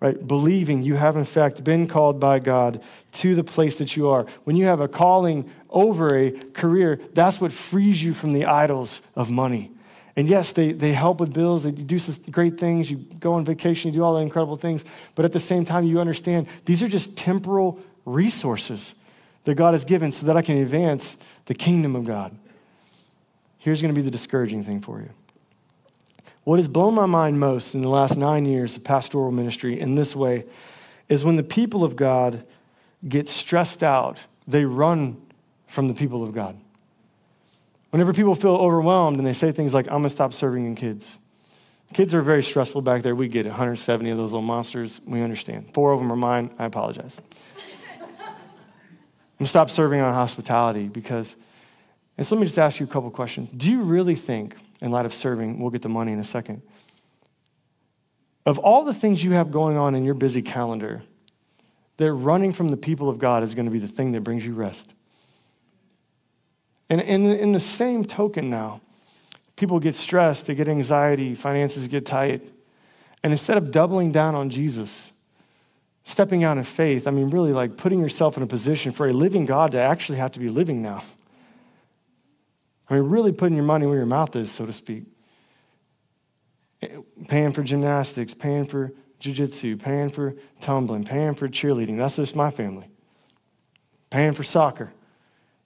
[0.00, 0.26] Right?
[0.26, 2.82] Believing you have, in fact, been called by God
[3.12, 4.26] to the place that you are.
[4.44, 9.02] When you have a calling over a career, that's what frees you from the idols
[9.14, 9.70] of money
[10.16, 13.44] and yes, they, they help with bills, they do some great things, you go on
[13.44, 14.84] vacation, you do all the incredible things.
[15.14, 18.94] But at the same time, you understand these are just temporal resources
[19.44, 22.36] that God has given so that I can advance the kingdom of God.
[23.58, 25.10] Here's going to be the discouraging thing for you.
[26.50, 29.94] What has blown my mind most in the last nine years of pastoral ministry in
[29.94, 30.46] this way
[31.08, 32.44] is when the people of God
[33.08, 35.22] get stressed out, they run
[35.68, 36.58] from the people of God.
[37.90, 40.74] Whenever people feel overwhelmed and they say things like, I'm going to stop serving in
[40.74, 41.18] kids.
[41.94, 43.14] Kids are very stressful back there.
[43.14, 43.50] We get it.
[43.50, 45.00] 170 of those little monsters.
[45.06, 45.72] We understand.
[45.72, 46.52] Four of them are mine.
[46.58, 47.16] I apologize.
[48.26, 48.26] I'm
[49.38, 51.36] to stop serving on hospitality because,
[52.18, 53.52] and so let me just ask you a couple questions.
[53.52, 56.62] Do you really think, in light of serving, we'll get the money in a second,
[58.46, 61.02] of all the things you have going on in your busy calendar,
[61.98, 64.44] that running from the people of God is going to be the thing that brings
[64.44, 64.92] you rest?
[66.88, 68.80] And in, the same token now,
[69.54, 72.42] people get stressed, they get anxiety, finances get tight.
[73.22, 75.12] And instead of doubling down on Jesus,
[76.04, 79.12] stepping out in faith, I mean, really like putting yourself in a position for a
[79.12, 81.02] living God to actually have to be living now.
[82.90, 85.04] I mean, really putting your money where your mouth is, so to speak.
[86.82, 86.88] Eh,
[87.28, 91.96] paying for gymnastics, paying for jujitsu, paying for tumbling, paying for cheerleading.
[91.96, 92.88] That's just my family.
[94.10, 94.92] Paying for soccer.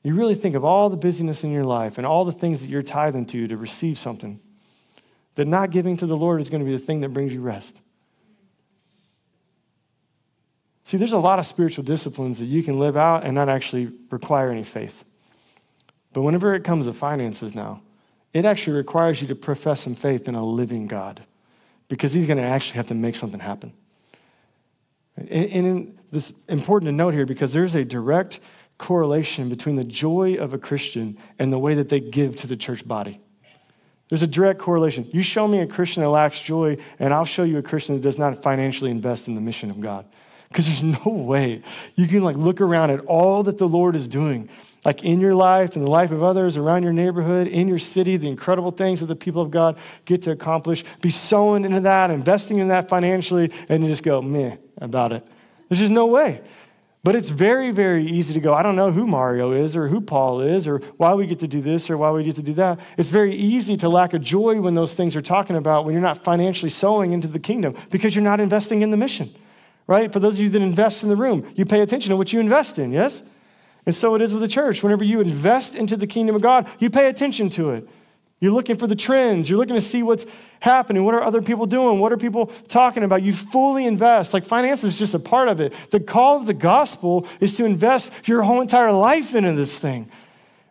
[0.02, 2.68] You really think of all the busyness in your life and all the things that
[2.68, 4.38] you're tithing to to receive something,
[5.36, 7.40] that not giving to the Lord is going to be the thing that brings you
[7.40, 7.80] rest.
[10.84, 13.90] See, there's a lot of spiritual disciplines that you can live out and not actually
[14.10, 15.06] require any faith.
[16.14, 17.82] But whenever it comes to finances now,
[18.32, 21.22] it actually requires you to profess some faith in a living God
[21.88, 23.74] because He's going to actually have to make something happen.
[25.16, 28.40] And, and this important to note here because there's a direct
[28.78, 32.56] correlation between the joy of a Christian and the way that they give to the
[32.56, 33.20] church body.
[34.08, 35.08] There's a direct correlation.
[35.12, 38.02] You show me a Christian that lacks joy, and I'll show you a Christian that
[38.02, 40.06] does not financially invest in the mission of God.
[40.54, 41.62] Because there's no way
[41.96, 44.48] you can like look around at all that the Lord is doing,
[44.84, 48.16] like in your life and the life of others, around your neighborhood, in your city,
[48.16, 52.12] the incredible things that the people of God get to accomplish, be sowing into that,
[52.12, 55.26] investing in that financially, and you just go meh about it.
[55.68, 56.40] There's just no way.
[57.02, 60.00] But it's very, very easy to go, I don't know who Mario is or who
[60.00, 62.54] Paul is or why we get to do this or why we get to do
[62.54, 62.78] that.
[62.96, 66.00] It's very easy to lack a joy when those things are talking about when you're
[66.00, 69.34] not financially sowing into the kingdom because you're not investing in the mission,
[69.86, 70.12] right?
[70.12, 72.40] For those of you that invest in the room, you pay attention to what you
[72.40, 73.22] invest in, yes?
[73.86, 74.82] And so it is with the church.
[74.82, 77.88] Whenever you invest into the kingdom of God, you pay attention to it.
[78.40, 79.48] You're looking for the trends.
[79.48, 80.26] You're looking to see what's
[80.60, 81.04] happening.
[81.04, 81.98] What are other people doing?
[81.98, 83.22] What are people talking about?
[83.22, 84.34] You fully invest.
[84.34, 85.72] Like finance is just a part of it.
[85.90, 90.10] The call of the gospel is to invest your whole entire life into this thing.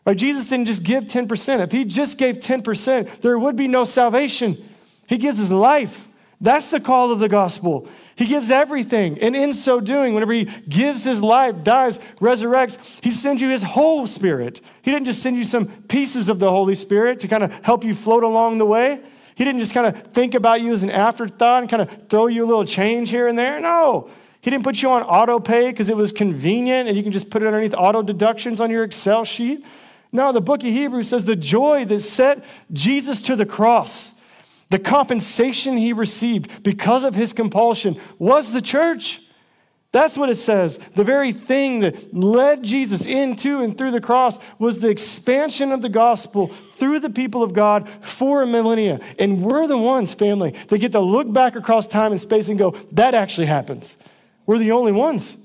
[0.06, 0.18] Right?
[0.18, 1.62] Jesus didn't just give 10%.
[1.62, 4.70] If he just gave 10%, there would be no salvation.
[5.08, 6.08] He gives his life.
[6.44, 7.88] That's the call of the gospel.
[8.18, 9.18] He gives everything.
[9.20, 13.64] And in so doing, whenever he gives his life, dies, resurrects, he sends you his
[13.64, 14.60] whole spirit.
[14.82, 17.86] He didn't just send you some pieces of the Holy Spirit to kind of help
[17.86, 19.00] you float along the way.
[19.36, 22.28] He didn't just kind of think about you as an afterthought and kind of throw
[22.28, 23.62] you a little change here and there.
[23.62, 24.10] No.
[24.42, 27.30] He didn't put you on auto pay because it was convenient and you can just
[27.30, 29.66] put it underneath auto deductions on your Excel sheet.
[30.12, 34.13] No, the book of Hebrews says the joy that set Jesus to the cross
[34.74, 39.22] the compensation he received because of his compulsion was the church.
[39.92, 40.80] That's what it says.
[40.96, 45.84] The very thing that led Jesus into and through the cross was the expansion of
[45.84, 49.00] the gospel through the people of God for a millennia.
[49.20, 52.58] And we're the ones, family, that get to look back across time and space and
[52.58, 53.96] go, that actually happens.
[54.48, 55.38] We're the only ones.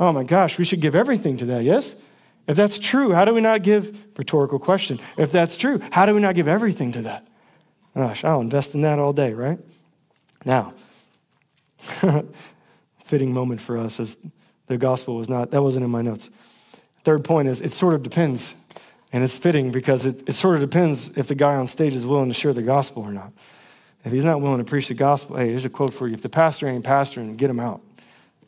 [0.00, 1.94] Oh my gosh, we should give everything to that, yes?
[2.48, 6.14] If that's true, how do we not give, rhetorical question, if that's true, how do
[6.14, 7.27] we not give everything to that?
[7.98, 9.58] Gosh, I'll invest in that all day, right?
[10.44, 10.72] Now,
[13.04, 14.16] fitting moment for us as
[14.68, 16.30] the gospel was not, that wasn't in my notes.
[17.02, 18.54] Third point is it sort of depends.
[19.12, 22.06] And it's fitting because it, it sort of depends if the guy on stage is
[22.06, 23.32] willing to share the gospel or not.
[24.04, 26.14] If he's not willing to preach the gospel, hey, here's a quote for you.
[26.14, 27.80] If the pastor ain't pastoring, get him out.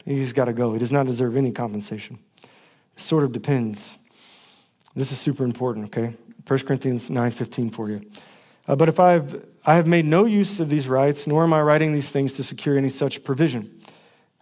[0.05, 0.74] He's got to go.
[0.74, 2.20] He does not deserve any compensation.
[2.44, 3.98] It sort of depends.
[4.94, 6.14] This is super important, okay?
[6.46, 8.03] 1 Corinthians 9 15 for you.
[8.71, 11.61] Uh, but if I've, I have made no use of these rights, nor am I
[11.61, 13.81] writing these things to secure any such provision.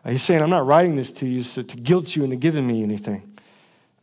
[0.04, 2.66] Uh, he's saying, I'm not writing this to you so to guilt you into giving
[2.66, 3.38] me anything.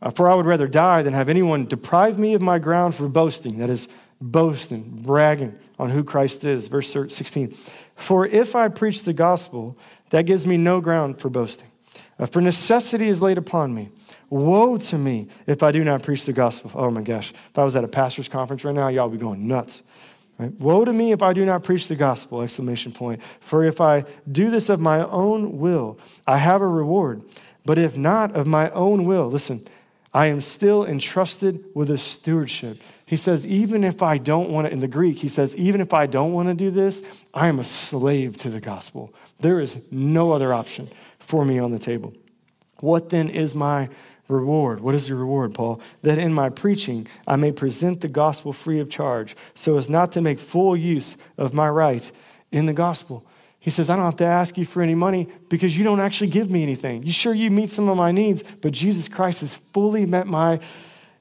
[0.02, 3.06] Uh, for I would rather die than have anyone deprive me of my ground for
[3.06, 3.58] boasting.
[3.58, 3.86] That is,
[4.20, 6.66] boasting, bragging on who Christ is.
[6.66, 7.52] Verse 16.
[7.94, 9.78] For if I preach the gospel,
[10.10, 11.68] that gives me no ground for boasting.
[12.18, 13.90] Uh, for necessity is laid upon me.
[14.28, 16.72] Woe to me if I do not preach the gospel.
[16.74, 17.32] Oh my gosh.
[17.50, 19.84] If I was at a pastor's conference right now, y'all would be going nuts.
[20.38, 20.52] Right?
[20.60, 22.42] Woe to me if I do not preach the gospel!
[22.42, 23.22] Exclamation point.
[23.40, 27.22] For if I do this of my own will, I have a reward.
[27.64, 29.66] But if not of my own will, listen,
[30.12, 32.80] I am still entrusted with a stewardship.
[33.04, 35.92] He says, even if I don't want to, in the Greek, he says, even if
[35.92, 37.02] I don't want to do this,
[37.34, 39.12] I am a slave to the gospel.
[39.40, 42.14] There is no other option for me on the table.
[42.80, 43.88] What then is my
[44.28, 44.80] reward.
[44.80, 45.80] What is the reward, Paul?
[46.02, 50.12] That in my preaching I may present the gospel free of charge, so as not
[50.12, 52.10] to make full use of my right
[52.52, 53.26] in the gospel.
[53.58, 56.30] He says, I don't have to ask you for any money because you don't actually
[56.30, 57.02] give me anything.
[57.02, 60.60] You sure you meet some of my needs, but Jesus Christ has fully met my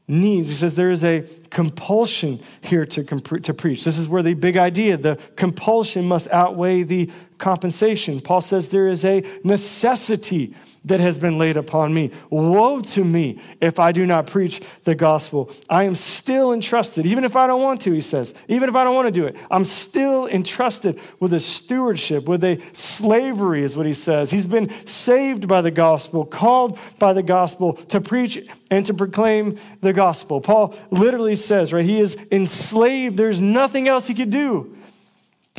[0.08, 0.50] needs.
[0.50, 3.84] He says there is a compulsion here to, comp- to preach.
[3.84, 8.22] This is where the big idea, the compulsion must outweigh the compensation.
[8.22, 10.54] Paul says there is a necessity
[10.86, 12.12] that has been laid upon me.
[12.30, 15.52] Woe to me if I do not preach the gospel.
[15.70, 18.84] I am still entrusted, even if I don't want to, he says, even if I
[18.84, 23.76] don't want to do it, I'm still entrusted with a stewardship, with a slavery, is
[23.76, 24.32] what he says.
[24.32, 29.60] He's been saved by the gospel, called by the gospel to preach and to proclaim
[29.82, 30.42] the gospel.
[30.42, 33.18] Paul literally says, right, he is enslaved.
[33.18, 34.76] There's nothing else he could do.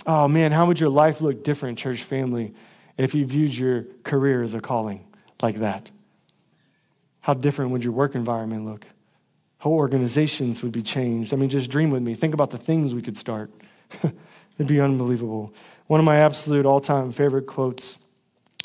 [0.07, 2.55] Oh man, how would your life look different, church family,
[2.97, 5.06] if you viewed your career as a calling?
[5.43, 5.91] Like that?
[7.20, 8.87] How different would your work environment look?
[9.59, 11.32] Whole organizations would be changed.
[11.32, 12.14] I mean, just dream with me.
[12.14, 13.51] Think about the things we could start.
[14.03, 15.53] It'd be unbelievable.
[15.87, 17.99] One of my absolute all time favorite quotes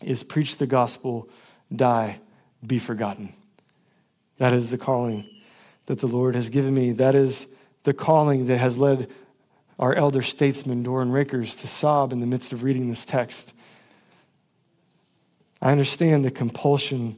[0.01, 1.29] is Preach the gospel,
[1.75, 2.19] die,
[2.65, 3.33] be forgotten.
[4.37, 5.27] That is the calling
[5.85, 6.91] that the Lord has given me.
[6.93, 7.47] That is
[7.83, 9.09] the calling that has led
[9.79, 13.53] our elder statesman, Doran Rakers, to sob in the midst of reading this text.
[15.61, 17.17] I understand the compulsion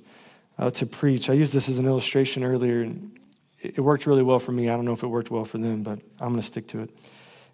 [0.57, 1.29] uh, to preach.
[1.29, 3.17] I used this as an illustration earlier, and
[3.59, 4.69] it worked really well for me.
[4.69, 6.81] I don't know if it worked well for them, but I'm going to stick to
[6.81, 6.89] it.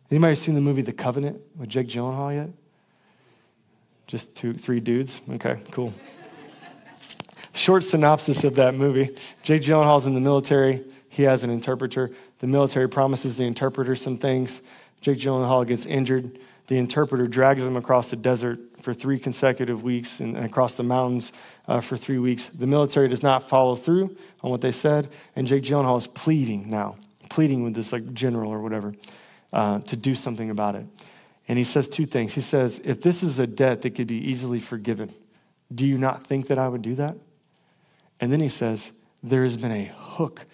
[0.09, 2.49] Anybody seen the movie The Covenant with Jake Gyllenhaal yet?
[4.07, 5.21] Just two, three dudes?
[5.29, 5.93] Okay, cool.
[7.53, 10.83] Short synopsis of that movie Jake Gyllenhaal's in the military.
[11.09, 12.11] He has an interpreter.
[12.39, 14.61] The military promises the interpreter some things.
[15.01, 16.39] Jake Gyllenhaal gets injured.
[16.67, 21.31] The interpreter drags him across the desert for three consecutive weeks and, across the mountains
[21.67, 22.49] uh, for three weeks.
[22.49, 26.69] The military does not follow through on what they said, and Jake Gyllenhaal is pleading
[26.69, 26.95] now,
[27.29, 28.93] pleading with this like general or whatever
[29.53, 30.85] uh, to do something about it.
[31.47, 32.33] And he says two things.
[32.33, 35.13] He says, if this is a debt that could be easily forgiven,
[35.73, 37.15] do you not think that I would do that?
[38.19, 38.91] And then he says,
[39.23, 40.45] there has been a hook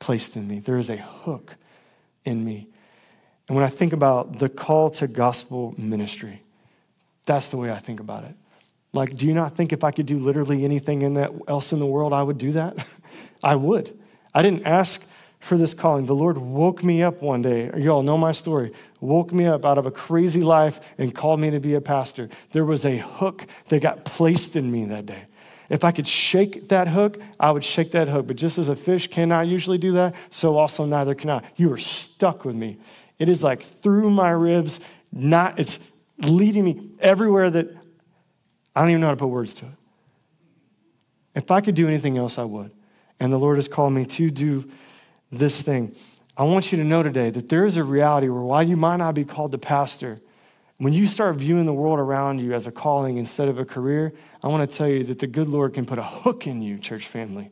[0.00, 0.58] placed in me.
[0.58, 1.54] There is a hook
[2.24, 2.66] in me.
[3.48, 6.42] And when I think about the call to gospel ministry,
[7.26, 8.34] that's the way I think about it.
[8.92, 11.78] Like, do you not think if I could do literally anything in that else in
[11.78, 12.84] the world, I would do that?
[13.42, 13.96] I would.
[14.34, 15.06] I didn't ask
[15.38, 16.06] for this calling.
[16.06, 17.70] The Lord woke me up one day.
[17.76, 18.72] You all know my story.
[19.00, 22.28] Woke me up out of a crazy life and called me to be a pastor.
[22.52, 25.24] There was a hook that got placed in me that day.
[25.70, 28.26] If I could shake that hook, I would shake that hook.
[28.26, 31.42] But just as a fish cannot usually do that, so also neither can I.
[31.56, 32.78] You are stuck with me.
[33.18, 34.80] It is like through my ribs,
[35.12, 35.78] not it's
[36.24, 37.68] leading me everywhere that
[38.74, 39.72] I don't even know how to put words to it.
[41.34, 42.72] If I could do anything else, I would.
[43.18, 44.70] And the Lord has called me to do
[45.30, 45.94] this thing.
[46.36, 48.96] I want you to know today that there is a reality where while you might
[48.96, 50.18] not be called to pastor,
[50.78, 54.12] when you start viewing the world around you as a calling instead of a career,
[54.42, 56.78] I want to tell you that the good Lord can put a hook in you,
[56.78, 57.50] church family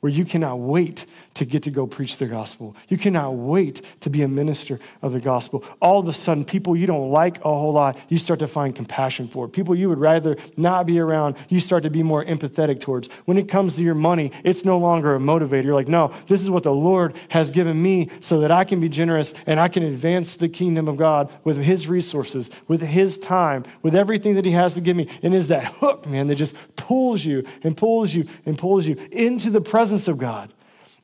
[0.00, 2.76] where you cannot wait to get to go preach the gospel.
[2.88, 5.64] You cannot wait to be a minister of the gospel.
[5.80, 8.76] All of a sudden, people you don't like a whole lot, you start to find
[8.76, 9.48] compassion for.
[9.48, 13.08] People you would rather not be around, you start to be more empathetic towards.
[13.24, 15.64] When it comes to your money, it's no longer a motivator.
[15.64, 18.78] You're like, no, this is what the Lord has given me so that I can
[18.78, 23.18] be generous and I can advance the kingdom of God with His resources, with His
[23.18, 25.08] time, with everything that He has to give me.
[25.24, 28.96] And is that hook, man, that just pulls you and pulls you and pulls you
[29.10, 30.52] into the presence presence of God.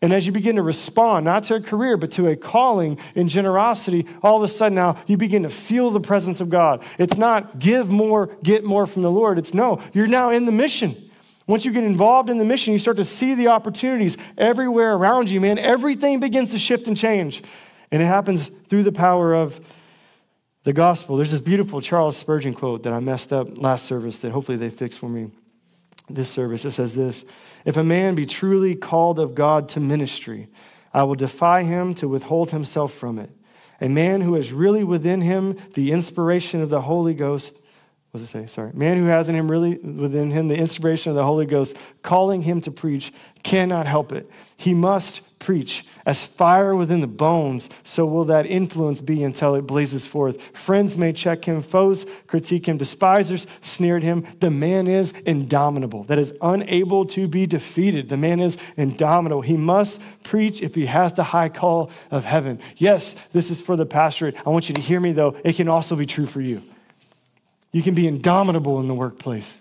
[0.03, 3.29] And as you begin to respond, not to a career, but to a calling in
[3.29, 6.85] generosity, all of a sudden now you begin to feel the presence of God.
[6.99, 9.39] It's not give more, get more from the Lord.
[9.39, 10.95] It's no, you're now in the mission.
[11.47, 15.31] Once you get involved in the mission, you start to see the opportunities everywhere around
[15.31, 15.59] you, man.
[15.59, 17.43] Everything begins to shift and change.
[17.91, 19.59] And it happens through the power of
[20.65, 21.17] the gospel.
[21.17, 24.69] There's this beautiful Charles Spurgeon quote that I messed up last service that hopefully they
[24.69, 25.31] fixed for me
[26.09, 26.65] this service.
[26.65, 27.25] It says this
[27.65, 30.49] If a man be truly called of God to ministry,
[30.93, 33.31] I will defy him to withhold himself from it.
[33.81, 37.59] A man who has really within him the inspiration of the Holy Ghost
[38.15, 38.47] what does it say?
[38.47, 38.71] Sorry.
[38.75, 42.43] Man who has in him really within him the inspiration of the Holy Ghost, calling
[42.43, 43.13] him to preach,
[43.45, 44.29] cannot help it.
[44.57, 45.85] He must preach.
[46.07, 50.41] As fire within the bones, so will that influence be until it blazes forth.
[50.57, 54.27] Friends may check him, foes critique him, despisers sneer at him.
[54.41, 58.09] The man is indomitable, that is unable to be defeated.
[58.09, 59.43] The man is indomitable.
[59.43, 62.61] He must preach if he has the high call of heaven.
[62.77, 64.37] Yes, this is for the pastorate.
[64.47, 65.37] I want you to hear me though.
[65.45, 66.63] It can also be true for you.
[67.73, 69.61] You can be indomitable in the workplace.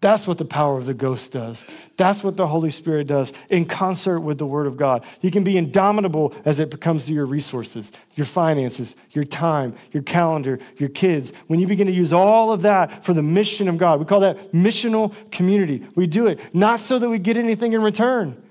[0.00, 1.62] That's what the power of the ghost does.
[1.98, 5.04] That's what the Holy Spirit does in concert with the Word of God.
[5.20, 10.02] You can be indomitable as it comes to your resources, your finances, your time, your
[10.02, 11.34] calendar, your kids.
[11.48, 14.20] When you begin to use all of that for the mission of God, we call
[14.20, 15.86] that missional community.
[15.94, 18.42] We do it not so that we get anything in return.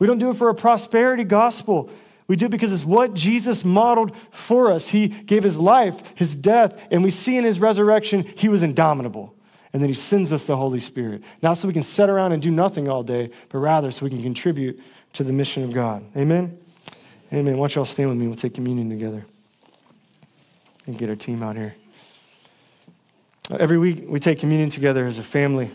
[0.00, 1.88] We don't do it for a prosperity gospel.
[2.26, 4.88] We do it because it's what Jesus modeled for us.
[4.88, 9.35] He gave his life, his death, and we see in his resurrection, he was indomitable.
[9.76, 11.22] And then he sends us the Holy Spirit.
[11.42, 14.10] Not so we can sit around and do nothing all day, but rather so we
[14.10, 14.80] can contribute
[15.12, 16.02] to the mission of God.
[16.16, 16.58] Amen?
[17.30, 17.58] Amen.
[17.58, 18.26] Why don't y'all stand with me?
[18.26, 19.26] We'll take communion together
[20.86, 21.74] and get our team out here.
[23.50, 25.70] Every week, we take communion together as a family.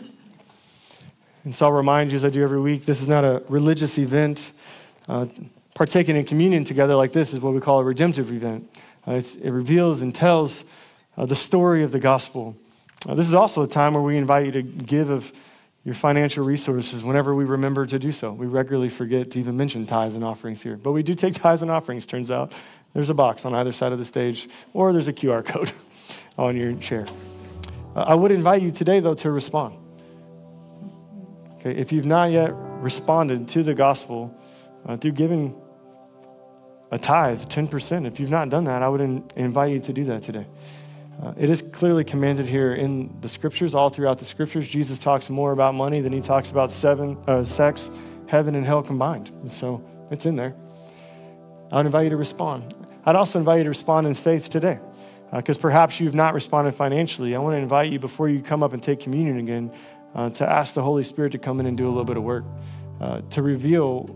[1.44, 3.98] And so I'll remind you, as I do every week, this is not a religious
[3.98, 4.50] event.
[5.08, 5.26] Uh,
[5.76, 8.68] partaking in communion together like this is what we call a redemptive event.
[9.06, 10.64] Uh, it reveals and tells
[11.16, 12.56] uh, the story of the gospel.
[13.06, 15.32] Uh, this is also a time where we invite you to give of
[15.84, 18.32] your financial resources whenever we remember to do so.
[18.32, 21.62] We regularly forget to even mention tithes and offerings here, but we do take tithes
[21.62, 22.52] and offerings, turns out.
[22.94, 25.72] There's a box on either side of the stage, or there's a QR code
[26.38, 27.06] on your chair.
[27.96, 29.76] Uh, I would invite you today, though, to respond.
[31.54, 34.36] Okay, if you've not yet responded to the gospel
[34.86, 35.56] uh, through giving
[36.92, 38.06] a tithe, 10%.
[38.06, 40.46] If you've not done that, I would in, invite you to do that today.
[41.20, 44.68] Uh, it is clearly commanded here in the scriptures, all throughout the scriptures.
[44.68, 47.90] Jesus talks more about money than he talks about seven, uh, sex,
[48.26, 49.28] heaven, and hell combined.
[49.42, 50.54] And so it's in there.
[51.70, 52.74] I would invite you to respond.
[53.04, 54.78] I'd also invite you to respond in faith today
[55.34, 57.34] because uh, perhaps you've not responded financially.
[57.34, 59.72] I want to invite you before you come up and take communion again
[60.14, 62.22] uh, to ask the Holy Spirit to come in and do a little bit of
[62.22, 62.44] work,
[63.00, 64.06] uh, to reveal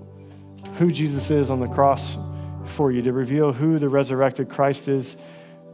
[0.78, 2.18] who Jesus is on the cross
[2.66, 5.16] for you, to reveal who the resurrected Christ is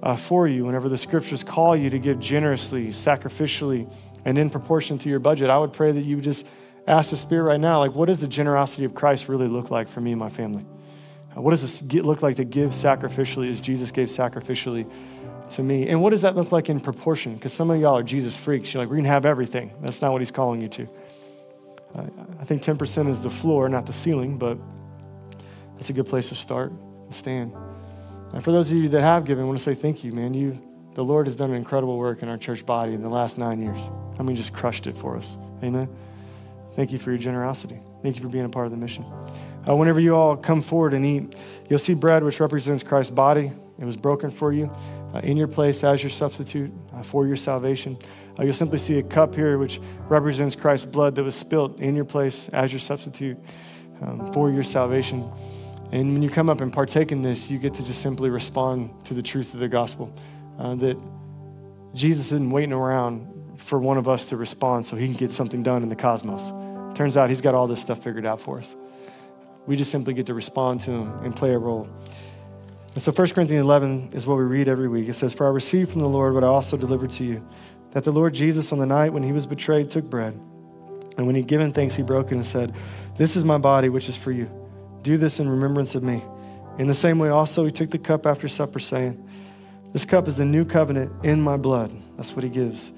[0.02, 0.64] uh, for you.
[0.64, 3.92] Whenever the scriptures call you to give generously, sacrificially,
[4.24, 6.46] and in proportion to your budget, I would pray that you would just
[6.86, 9.88] ask the Spirit right now, like, what does the generosity of Christ really look like
[9.88, 10.64] for me and my family?
[11.36, 14.90] Uh, what does this look like to give sacrificially as Jesus gave sacrificially
[15.50, 15.88] to me?
[15.88, 17.34] And what does that look like in proportion?
[17.34, 18.74] Because some of y'all are Jesus freaks.
[18.74, 19.72] You're like, we're going to have everything.
[19.80, 20.88] That's not what he's calling you to.
[22.40, 24.58] I think 10% is the floor, not the ceiling, but
[25.76, 27.52] that's a good place to start and stand.
[28.32, 30.34] And for those of you that have given, I want to say thank you, man.
[30.34, 30.58] You,
[30.94, 33.60] the Lord has done an incredible work in our church body in the last nine
[33.60, 33.78] years.
[34.18, 35.36] I mean, just crushed it for us.
[35.62, 35.88] Amen.
[36.74, 37.78] Thank you for your generosity.
[38.02, 39.04] Thank you for being a part of the mission.
[39.68, 41.36] Uh, whenever you all come forward and eat,
[41.68, 43.52] you'll see bread, which represents Christ's body.
[43.78, 44.70] It was broken for you
[45.14, 47.98] uh, in your place as your substitute uh, for your salvation.
[48.38, 51.94] Uh, you'll simply see a cup here, which represents Christ's blood that was spilt in
[51.94, 53.36] your place as your substitute
[54.00, 55.30] um, for your salvation.
[55.92, 59.04] And when you come up and partake in this, you get to just simply respond
[59.04, 60.12] to the truth of the gospel
[60.58, 60.98] uh, that
[61.94, 63.28] Jesus isn't waiting around
[63.58, 66.50] for one of us to respond so he can get something done in the cosmos.
[66.96, 68.74] Turns out he's got all this stuff figured out for us.
[69.66, 71.88] We just simply get to respond to him and play a role.
[72.94, 75.08] And so 1 Corinthians 11 is what we read every week.
[75.08, 77.46] It says, For I received from the Lord what I also delivered to you,
[77.90, 80.32] that the Lord Jesus on the night when he was betrayed took bread.
[81.18, 82.74] And when he'd given thanks, he broke it and said,
[83.16, 84.61] This is my body, which is for you.
[85.02, 86.22] Do this in remembrance of me.
[86.78, 89.28] In the same way, also, he took the cup after supper, saying,
[89.92, 91.92] This cup is the new covenant in my blood.
[92.16, 92.92] That's what he gives.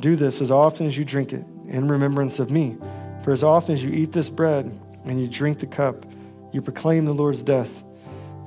[0.00, 2.76] Do this as often as you drink it in remembrance of me.
[3.22, 4.66] For as often as you eat this bread
[5.04, 6.04] and you drink the cup,
[6.52, 7.82] you proclaim the Lord's death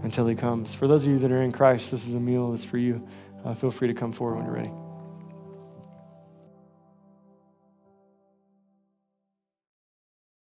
[0.04, 0.76] until he comes.
[0.76, 3.08] For those of you that are in Christ, this is a meal that's for you.
[3.44, 4.72] Uh, feel free to come forward when you're ready.